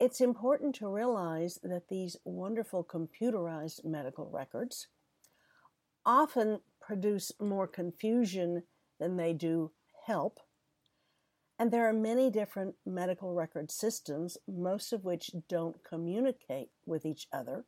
[0.00, 4.86] it's important to realize that these wonderful computerized medical records
[6.06, 8.62] often produce more confusion
[8.98, 9.72] than they do
[10.06, 10.40] help.
[11.58, 17.26] And there are many different medical record systems, most of which don't communicate with each
[17.34, 17.66] other.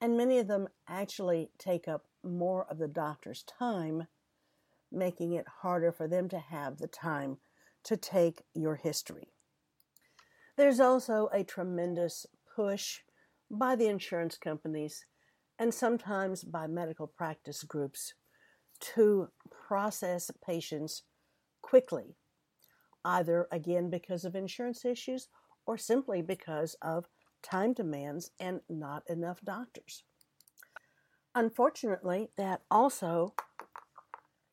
[0.00, 4.06] And many of them actually take up more of the doctor's time,
[4.96, 7.38] making it harder for them to have the time
[7.84, 9.28] to take your history.
[10.56, 13.00] There's also a tremendous push
[13.50, 15.04] by the insurance companies
[15.58, 18.14] and sometimes by medical practice groups
[18.80, 21.02] to process patients
[21.62, 22.16] quickly,
[23.04, 25.28] either again because of insurance issues
[25.66, 27.06] or simply because of
[27.42, 30.02] time demands and not enough doctors.
[31.34, 33.34] Unfortunately, that also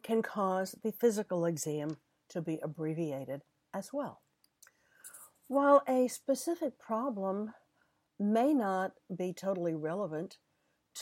[0.04, 1.98] can cause the physical exam
[2.30, 3.42] to be abbreviated
[3.74, 4.22] as well.
[5.48, 7.54] While a specific problem
[8.20, 10.38] may not be totally relevant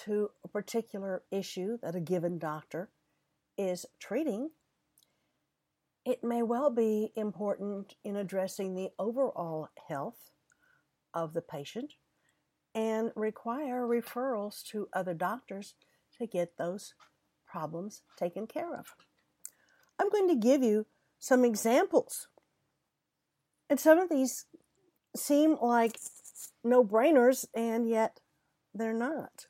[0.05, 2.89] to a particular issue that a given doctor
[3.57, 4.49] is treating,
[6.05, 10.31] it may well be important in addressing the overall health
[11.13, 11.93] of the patient
[12.73, 15.75] and require referrals to other doctors
[16.17, 16.93] to get those
[17.51, 18.95] problems taken care of.
[19.99, 20.87] I'm going to give you
[21.19, 22.27] some examples.
[23.69, 24.45] And some of these
[25.15, 25.99] seem like
[26.63, 28.19] no brainers, and yet
[28.73, 29.47] they're not.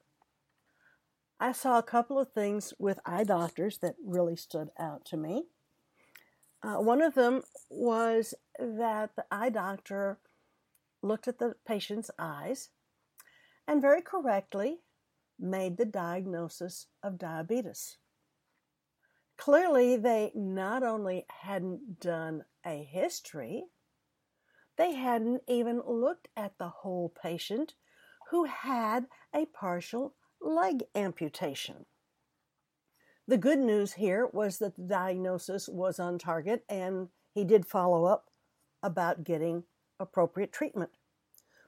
[1.40, 5.46] I saw a couple of things with eye doctors that really stood out to me.
[6.64, 10.20] Uh, one of them was that the eye doctor
[11.02, 12.70] looked at the patient's eyes
[13.68, 14.82] and very correctly
[15.42, 17.98] made the diagnosis of diabetes.
[19.38, 23.64] Clearly, they not only hadn't done a history,
[24.78, 27.74] they hadn't even looked at the whole patient
[28.30, 31.86] who had a partial leg amputation.
[33.28, 38.06] The good news here was that the diagnosis was on target and he did follow
[38.06, 38.30] up
[38.84, 39.64] about getting
[40.00, 40.92] appropriate treatment.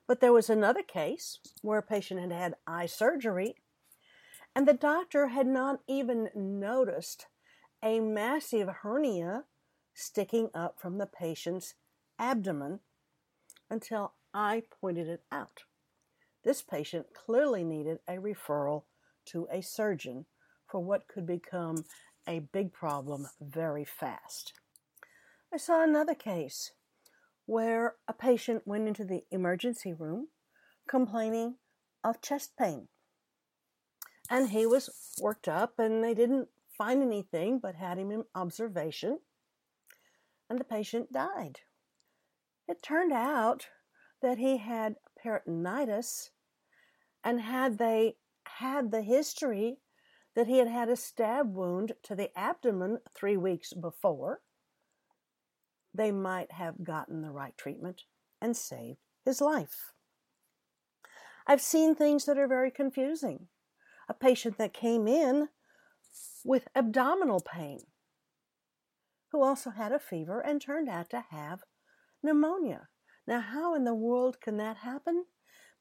[0.08, 3.56] But there was another case where a patient had had eye surgery
[4.56, 7.28] and the doctor had not even noticed
[7.84, 9.46] a massive hernia
[9.94, 11.76] sticking up from the patient's
[12.20, 12.80] abdomen
[13.70, 15.64] until I pointed it out.
[16.44, 18.84] This patient clearly needed a referral
[19.28, 20.26] to a surgeon
[20.68, 21.86] for what could become
[22.28, 24.54] a big problem very fast.
[25.54, 26.72] I saw another case
[27.46, 30.28] where a patient went into the emergency room
[30.88, 31.56] complaining
[32.04, 32.88] of chest pain.
[34.30, 39.20] And he was worked up, and they didn't find anything but had him in observation,
[40.50, 41.60] and the patient died.
[42.68, 43.68] It turned out
[44.22, 46.30] that he had peritonitis,
[47.24, 48.16] and had they
[48.46, 49.78] had the history
[50.36, 54.42] that he had had a stab wound to the abdomen three weeks before,
[55.94, 58.04] they might have gotten the right treatment
[58.42, 59.92] and saved his life.
[61.46, 63.48] I've seen things that are very confusing.
[64.14, 65.50] A patient that came in
[66.46, 67.80] with abdominal pain
[69.32, 71.64] who also had a fever and turned out to have
[72.22, 72.90] pneumonia.
[73.26, 75.26] Now, how in the world can that happen?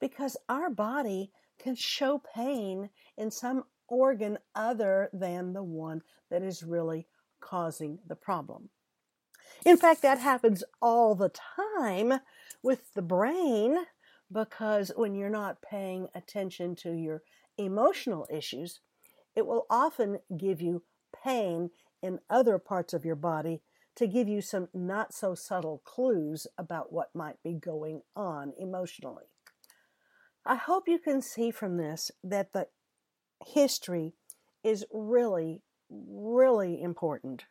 [0.01, 6.63] Because our body can show pain in some organ other than the one that is
[6.63, 7.05] really
[7.39, 8.69] causing the problem.
[9.63, 12.13] In fact, that happens all the time
[12.63, 13.77] with the brain
[14.31, 17.21] because when you're not paying attention to your
[17.57, 18.79] emotional issues,
[19.35, 20.83] it will often give you
[21.23, 21.69] pain
[22.01, 23.61] in other parts of your body
[23.95, 29.25] to give you some not so subtle clues about what might be going on emotionally.
[30.45, 32.67] I hope you can see from this that the
[33.45, 34.13] history
[34.63, 37.45] is really, really important.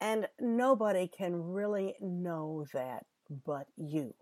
[0.00, 3.06] And nobody can really know that
[3.44, 4.14] but you.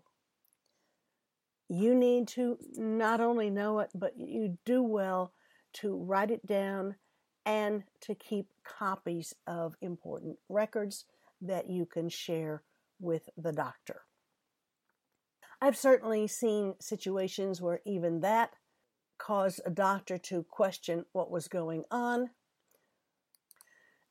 [1.69, 5.33] You need to not only know it, but you do well
[5.73, 6.95] to write it down
[7.45, 11.05] and to keep copies of important records
[11.41, 12.63] that you can share
[12.99, 14.01] with the doctor.
[15.61, 18.53] I've certainly seen situations where even that
[19.17, 22.29] caused a doctor to question what was going on.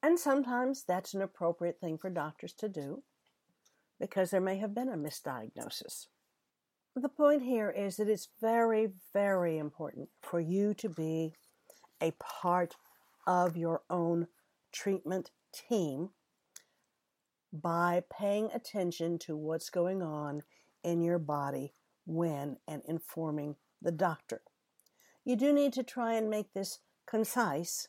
[0.03, 3.03] And sometimes that's an appropriate thing for doctors to do
[4.01, 6.07] because there may have been a misdiagnosis.
[6.99, 11.35] The point here is that it's very, very important for you to be
[12.01, 12.75] a part
[13.27, 14.29] of your own
[14.73, 16.09] treatment team
[17.53, 20.41] by paying attention to what's going on
[20.83, 21.75] in your body
[22.07, 24.41] when and informing the doctor.
[25.23, 27.89] You do need to try and make this concise,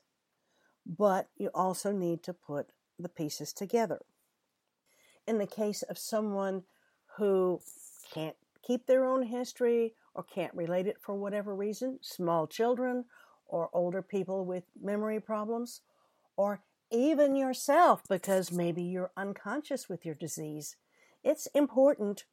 [0.86, 4.00] but you also need to put the pieces together.
[5.26, 6.64] In the case of someone
[7.18, 7.62] who
[8.14, 8.36] can't
[8.68, 13.06] keep their own history or can't relate it for whatever reason, small children
[13.46, 15.80] or older people with memory problems,
[16.36, 16.62] or
[16.92, 20.76] even yourself because maybe you're unconscious with your disease.
[21.24, 22.26] It's important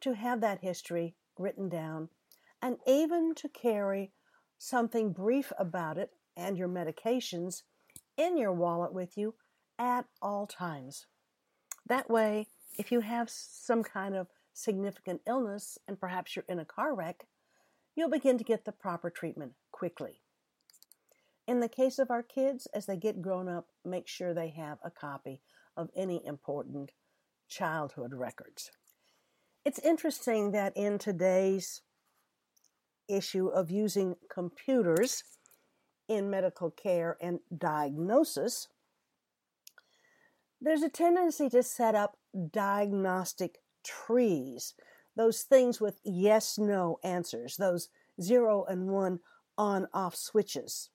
[0.00, 2.10] to have that history written down
[2.62, 4.12] and even to carry
[4.58, 7.62] something brief about it and your medications
[8.16, 9.34] in your wallet with you
[9.78, 11.06] at all times.
[11.86, 12.48] That way,
[12.78, 17.26] if you have some kind of significant illness and perhaps you're in a car wreck,
[17.94, 20.22] you'll begin to get the proper treatment quickly.
[21.46, 24.78] In the case of our kids, as they get grown up, make sure they have
[24.82, 25.42] a copy
[25.76, 26.92] of any important
[27.48, 28.70] childhood records.
[29.64, 31.82] It's interesting that in today's
[33.08, 35.22] issue of using computers
[36.08, 38.68] in medical care and diagnosis,
[40.60, 42.16] there's a tendency to set up
[42.50, 44.74] diagnostic trees,
[45.16, 47.88] those things with yes no answers, those
[48.20, 49.20] zero and one
[49.56, 50.90] on off switches,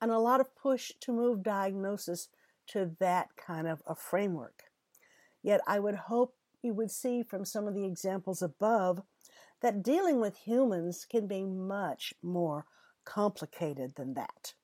[0.00, 2.28] and a lot of push to move diagnosis
[2.68, 4.64] to that kind of a framework.
[5.42, 9.02] Yet I would hope you would see from some of the examples above
[9.60, 12.66] that dealing with humans can be much more
[13.04, 14.54] complicated than that.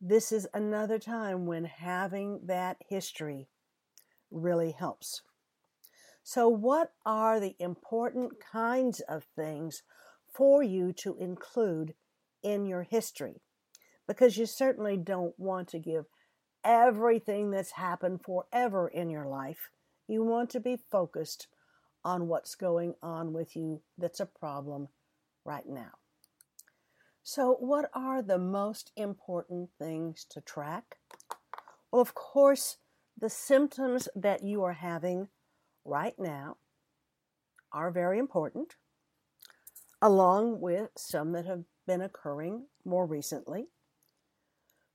[0.00, 3.48] This is another time when having that history
[4.30, 5.22] really helps.
[6.28, 9.84] So, what are the important kinds of things
[10.34, 11.94] for you to include
[12.42, 13.42] in your history?
[14.08, 16.06] Because you certainly don't want to give
[16.64, 19.70] everything that's happened forever in your life.
[20.08, 21.46] You want to be focused
[22.04, 24.88] on what's going on with you that's a problem
[25.44, 25.92] right now.
[27.22, 30.96] So, what are the most important things to track?
[31.92, 32.78] Well, of course,
[33.16, 35.28] the symptoms that you are having
[35.86, 36.56] right now
[37.72, 38.74] are very important,
[40.02, 43.66] along with some that have been occurring more recently.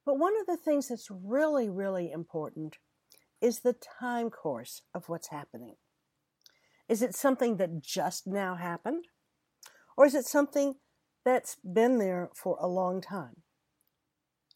[0.06, 2.78] But one of the things that's really, really important
[3.42, 5.76] is the time course of what's happening.
[6.90, 9.06] Is it something that just now happened?
[9.96, 10.76] Or is it something
[11.24, 13.44] that's been there for a long time?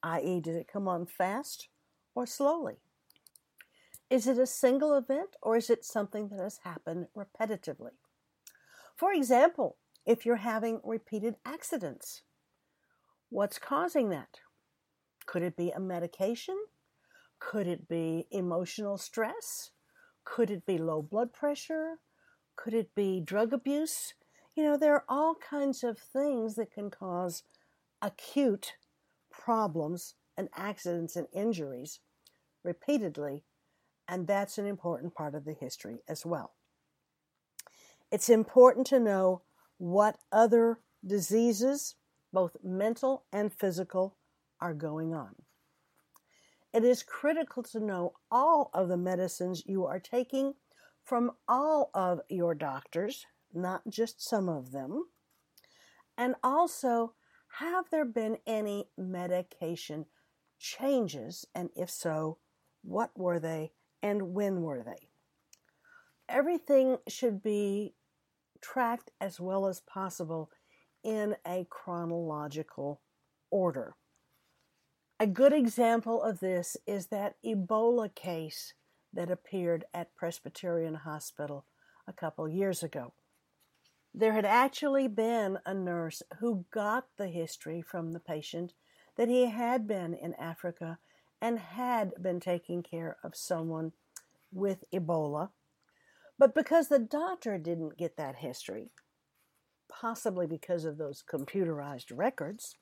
[0.04, 1.70] I.e., did it come on fast
[2.14, 2.76] or slowly?
[4.10, 7.92] Is it a single event or is it something that has happened repetitively?
[8.96, 12.22] For example, if you're having repeated accidents,
[13.30, 14.40] what's causing that?
[15.26, 16.58] Could it be a medication?
[17.40, 19.72] Could it be emotional stress?
[20.24, 21.96] Could it be low blood pressure?
[22.56, 24.14] Could it be drug abuse?
[24.56, 27.44] You know, there are all kinds of things that can cause
[28.02, 28.76] acute
[29.32, 32.00] problems and accidents and injuries
[32.64, 33.44] repeatedly,
[34.08, 36.54] and that's an important part of the history as well.
[38.12, 39.42] It's important to know
[39.78, 41.96] what other diseases,
[42.32, 44.18] both mental and physical,
[44.62, 45.36] are going on.
[46.74, 50.54] It is critical to know all of the medicines you are taking
[51.04, 55.06] from all of your doctors, not just some of them?
[56.18, 57.14] And also,
[57.60, 60.06] have there been any medication
[60.60, 61.46] changes?
[61.54, 62.40] And if so,
[62.84, 63.72] what were they
[64.06, 65.08] and when were they?
[66.30, 67.96] Everything should be
[68.62, 70.52] tracked as well as possible
[71.04, 73.02] in a chronological
[73.50, 73.96] order.
[75.20, 78.76] A good example of this is that Ebola case
[79.12, 81.66] that appeared at Presbyterian Hospital
[82.08, 83.14] a couple years ago.
[84.14, 88.74] There had actually been a nurse who got the history from the patient
[89.16, 91.00] that he had been in Africa
[91.46, 93.92] and had been taking care of someone
[94.52, 95.50] with Ebola.
[96.40, 98.90] But because the doctor didn't get that history,
[99.88, 102.78] possibly because of those computerized records,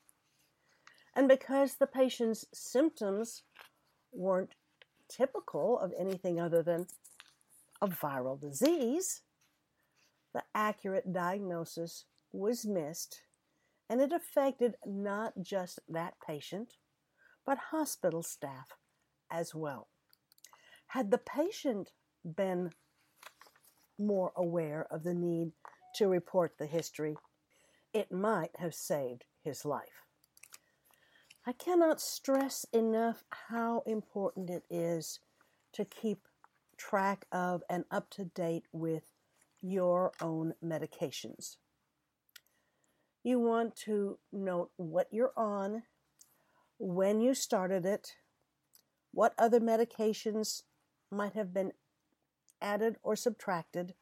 [1.14, 3.42] and because the patient's symptoms
[4.14, 4.54] weren't
[5.10, 6.86] typical of anything other than
[7.82, 9.20] a viral disease,
[10.32, 13.24] the accurate diagnosis was missed
[13.90, 16.78] and it affected not just that patient,
[17.46, 18.68] but hospital staff
[19.30, 19.88] as well.
[20.88, 21.92] Had the patient
[22.24, 22.70] been
[23.98, 25.52] more aware of the need
[25.96, 27.16] to report the history,
[27.92, 30.04] it might have saved his life.
[31.46, 35.20] I cannot stress enough how important it is
[35.74, 36.26] to keep
[36.76, 39.12] track of and up to date with
[39.60, 41.56] your own medications.
[43.22, 45.82] You want to note what you're on,
[46.78, 48.12] when you started it,
[49.12, 50.62] what other medications
[51.10, 51.72] might have been
[52.60, 53.94] added or subtracted,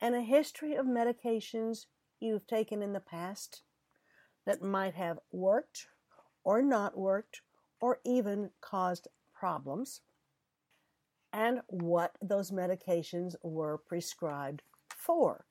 [0.00, 1.86] and a history of medications
[2.20, 3.62] you've taken in the past
[4.46, 5.86] that might have worked
[6.44, 7.40] or not worked
[7.80, 10.02] or even caused problems,
[11.32, 14.62] and what those medications were prescribed
[14.96, 15.46] for.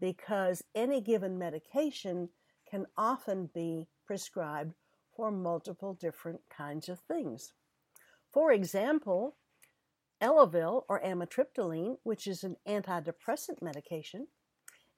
[0.00, 2.28] Because any given medication
[2.70, 4.74] can often be prescribed
[5.18, 7.52] for multiple different kinds of things.
[8.32, 9.34] For example,
[10.22, 14.28] Elavil or amitriptyline, which is an antidepressant medication,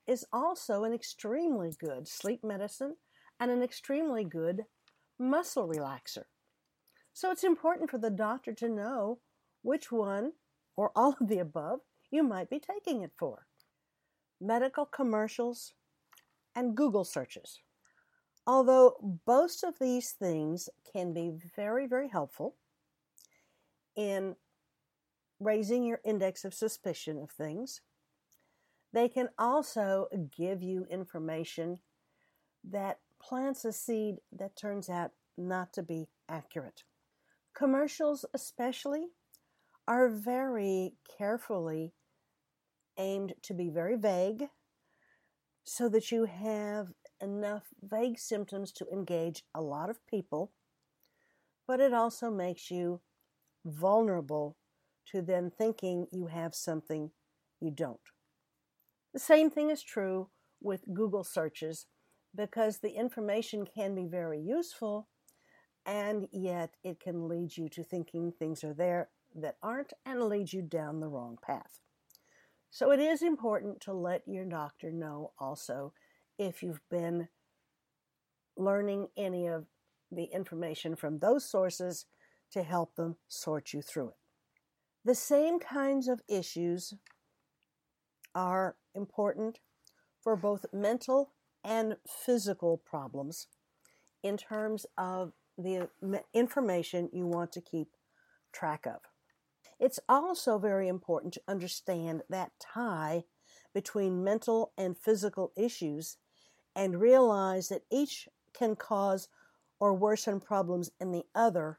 [0.07, 2.97] is also an extremely good sleep medicine
[3.41, 4.65] and an extremely good
[5.19, 6.25] muscle relaxer.
[7.15, 9.21] So it's important for the doctor to know
[9.63, 10.33] which one
[10.77, 13.47] or all of the above you might be taking it for.
[14.39, 15.73] Medical commercials
[16.55, 17.61] and Google searches.
[18.47, 22.57] Although both of these things can be very, very helpful
[23.97, 24.37] in
[25.39, 27.81] raising your index of suspicion of things,
[28.93, 31.79] they can also give you information
[32.65, 36.85] that plants a seed that turns out not to be accurate.
[37.55, 39.07] Commercials, especially,
[39.87, 41.93] are very carefully
[42.99, 44.49] aimed to be very vague
[45.65, 46.89] so that you have
[47.21, 50.53] enough vague symptoms to engage a lot of people,
[51.67, 53.01] but it also makes you
[53.65, 54.57] vulnerable
[55.07, 57.11] to then thinking you have something
[57.61, 58.01] you don't.
[59.13, 60.29] The same thing is true
[60.61, 61.87] with Google searches
[62.35, 65.09] because the information can be very useful
[65.85, 70.53] and yet it can lead you to thinking things are there that aren't and lead
[70.53, 71.81] you down the wrong path.
[72.71, 75.93] So it is important to let your doctor know also
[76.41, 77.29] if you've been
[78.57, 79.67] learning any of
[80.11, 82.07] the information from those sources
[82.51, 84.15] to help them sort you through it.
[85.05, 86.95] The same kinds of issues
[88.35, 89.59] are important
[90.23, 93.47] for both mental and physical problems
[94.23, 95.91] in terms of the
[96.33, 97.89] information you want to keep
[98.51, 99.01] track of.
[99.79, 103.25] It's also very important to understand that tie
[103.75, 106.17] between mental and physical issues
[106.75, 109.29] and realize that each can cause
[109.79, 111.79] or worsen problems in the other,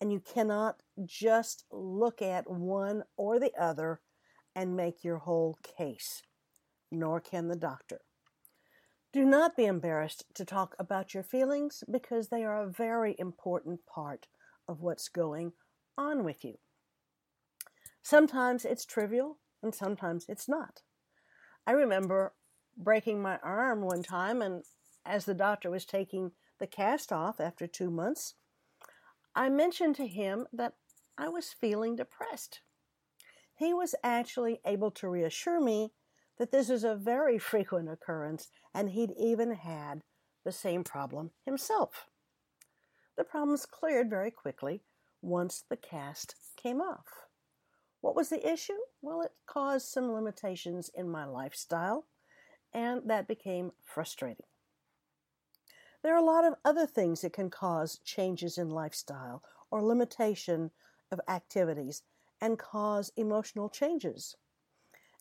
[0.00, 4.00] and you cannot just look at one or the other
[4.54, 6.22] and make your whole case,
[6.90, 8.00] nor can the doctor.
[9.12, 13.80] Do not be embarrassed to talk about your feelings because they are a very important
[13.86, 14.26] part
[14.68, 15.52] of what's going
[15.96, 16.58] on with you.
[18.02, 20.82] Sometimes it's trivial and sometimes it's not.
[21.66, 22.34] I remember
[22.76, 24.64] breaking my arm one time, and
[25.04, 28.34] as the doctor was taking the cast off after two months,
[29.34, 30.74] I mentioned to him that
[31.18, 32.60] I was feeling depressed.
[33.54, 35.92] He was actually able to reassure me
[36.38, 40.02] that this is a very frequent occurrence and he'd even had
[40.44, 42.06] the same problem himself.
[43.16, 44.82] The problems cleared very quickly
[45.22, 47.26] once the cast came off.
[48.00, 48.78] What was the issue?
[49.00, 52.06] Well, it caused some limitations in my lifestyle,
[52.76, 54.44] and that became frustrating.
[56.02, 60.70] There are a lot of other things that can cause changes in lifestyle or limitation
[61.10, 62.02] of activities
[62.38, 64.36] and cause emotional changes.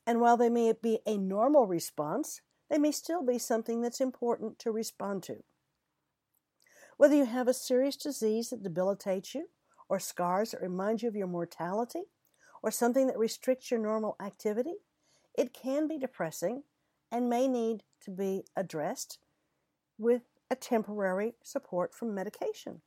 [0.05, 4.59] And while they may be a normal response, they may still be something that's important
[4.59, 5.37] to respond to.
[6.97, 9.47] Whether you have a serious disease that debilitates you,
[9.87, 12.03] or scars that remind you of your mortality,
[12.61, 14.75] or something that restricts your normal activity,
[15.37, 16.63] it can be depressing
[17.11, 19.19] and may need to be addressed
[19.97, 22.81] with a temporary support from medication.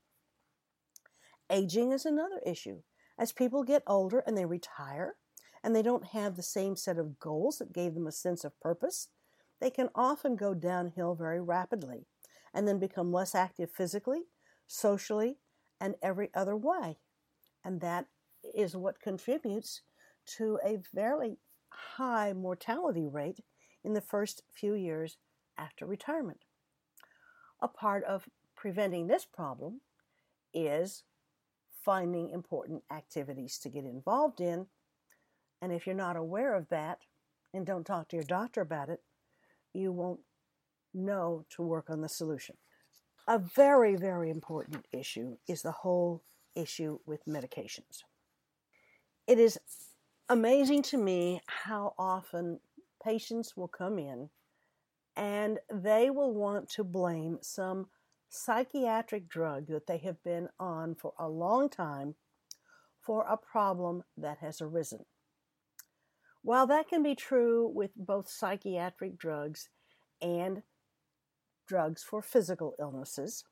[1.51, 2.83] Aging is another issue.
[3.19, 5.17] As people get older and they retire,
[5.63, 8.59] and they don't have the same set of goals that gave them a sense of
[8.61, 9.09] purpose,
[9.61, 12.07] they can often go downhill very rapidly
[12.55, 14.23] and then become less active physically,
[14.67, 15.39] socially,
[15.81, 16.99] and every other way.
[17.65, 18.07] And that
[18.55, 19.83] is what contributes
[20.37, 21.39] to a fairly
[21.71, 23.41] high mortality rate
[23.85, 25.17] in the first few years
[25.57, 26.41] after retirement.
[27.61, 29.81] A part of preventing this problem
[30.55, 31.05] is
[31.85, 34.67] finding important activities to get involved in.
[35.61, 36.99] And if you're not aware of that
[37.53, 39.01] and don't talk to your doctor about it,
[39.73, 40.21] you won't
[40.95, 42.57] know to work on the solution.
[43.27, 46.23] A very, very important issue is the whole
[46.55, 48.03] issue with medications.
[49.27, 49.59] It is
[50.29, 52.61] amazing to me how often
[53.03, 54.31] patients will come in
[55.17, 57.87] and they will want to blame some
[58.29, 62.15] psychiatric drug that they have been on for a long time
[63.01, 65.05] for a problem that has arisen.
[66.43, 69.69] While that can be true with both psychiatric drugs
[70.21, 70.63] and
[71.67, 73.45] drugs for physical illnesses,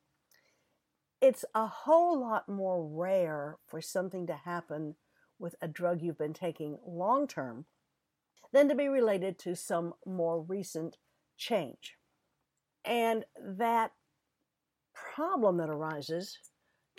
[1.21, 4.95] it's a whole lot more rare for something to happen
[5.39, 7.65] with a drug you've been taking long term
[8.53, 10.97] than to be related to some more recent
[11.37, 11.95] change.
[12.85, 13.91] And that
[14.93, 16.37] problem that arises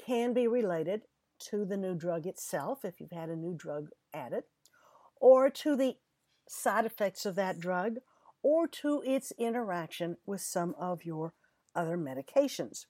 [0.04, 1.02] can be related
[1.50, 4.44] to the new drug itself, if you've had a new drug added,
[5.20, 5.96] or to the
[6.48, 7.96] side effects of that drug,
[8.42, 11.32] or to its interaction with some of your
[11.74, 12.86] other medications.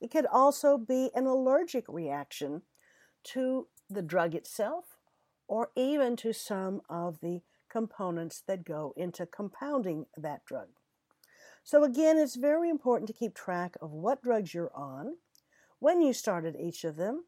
[0.00, 2.62] It could also be an allergic reaction
[3.24, 4.96] to the drug itself
[5.48, 7.40] or even to some of the
[7.70, 10.68] components that go into compounding that drug.
[11.64, 15.16] So, again, it's very important to keep track of what drugs you're on,
[15.80, 17.24] when you started each of them,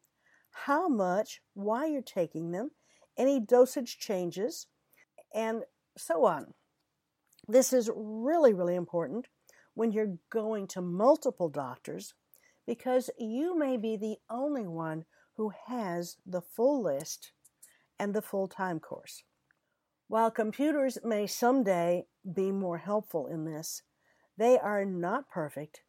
[0.51, 2.71] how much, why you're taking them,
[3.17, 4.67] any dosage changes,
[5.35, 5.63] and
[5.97, 6.55] so on.
[7.47, 9.27] This is really, really important
[9.75, 12.15] when you're going to multiple doctors
[12.67, 15.05] because you may be the only one
[15.37, 17.33] who has the full list
[17.99, 19.25] and the full time course.
[20.11, 23.83] While computers may someday be more helpful in this,
[24.37, 25.83] they are not perfect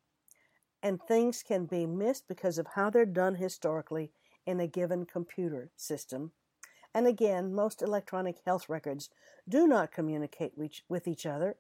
[0.83, 4.11] and things can be missed because of how they're done historically
[4.45, 6.33] in a given computer system.
[6.93, 9.09] And again, most electronic health records
[9.49, 10.53] do not communicate
[10.87, 11.55] with each other.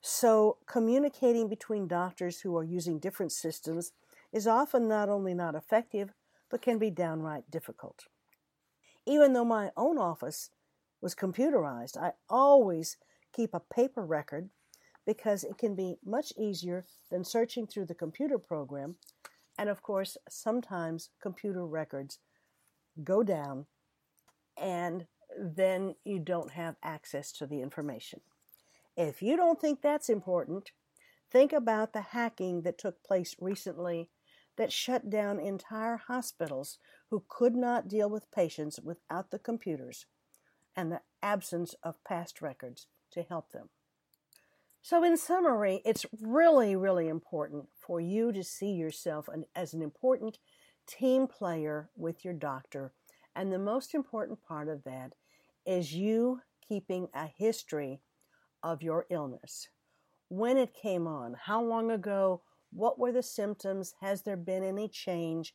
[0.00, 3.92] So, communicating between doctors who are using different systems
[4.32, 6.12] is often not only not effective,
[6.50, 8.06] but can be downright difficult.
[9.06, 10.50] Even though my own office
[11.06, 12.96] was computerized, I always
[13.32, 14.50] keep a paper record
[15.06, 18.96] because it can be much easier than searching through the computer program.
[19.56, 22.18] And of course, sometimes computer records
[23.04, 23.66] go down
[24.60, 25.06] and
[25.40, 28.20] then you don't have access to the information.
[28.96, 30.72] If you don't think that's important,
[31.30, 34.10] think about the hacking that took place recently
[34.56, 36.78] that shut down entire hospitals
[37.10, 40.06] who could not deal with patients without the computers
[40.76, 43.70] and the absence of past records to help them.
[44.82, 50.38] So, in summary, it's really, really important for you to see yourself as an important
[50.86, 52.92] team player with your doctor.
[53.34, 55.14] And the most important part of that
[55.66, 58.00] is you keeping a history
[58.62, 59.68] of your illness.
[60.28, 63.94] When it came on, how long ago, what were the symptoms?
[64.00, 65.54] Has there been any change?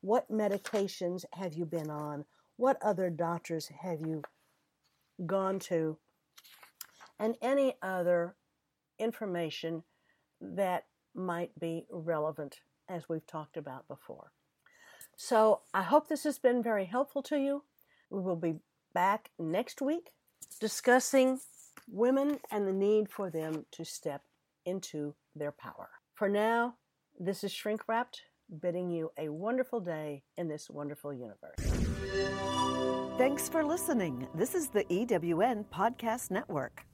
[0.00, 2.24] What medications have you been on?
[2.56, 4.22] What other doctors have you
[5.24, 5.98] gone to?
[7.18, 8.36] And any other
[8.98, 9.84] information
[10.40, 10.84] that
[11.14, 14.32] might be relevant as we've talked about before.
[15.16, 17.64] So I hope this has been very helpful to you.
[18.10, 18.56] We will be
[18.94, 20.10] back next week
[20.60, 21.40] discussing
[21.88, 24.22] women and the need for them to step
[24.64, 25.90] into their power.
[26.14, 26.74] For now,
[27.18, 28.22] this is Shrink Wrapped,
[28.60, 32.61] bidding you a wonderful day in this wonderful universe.
[33.18, 34.26] Thanks for listening.
[34.34, 36.84] This is the EWN Podcast Network.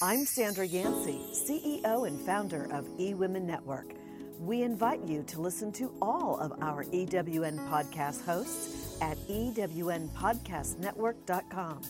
[0.00, 3.92] I'm Sandra Yancey, CEO and founder of eWomen Network.
[4.38, 11.82] We invite you to listen to all of our EWN podcast hosts at ewnpodcastnetwork.com.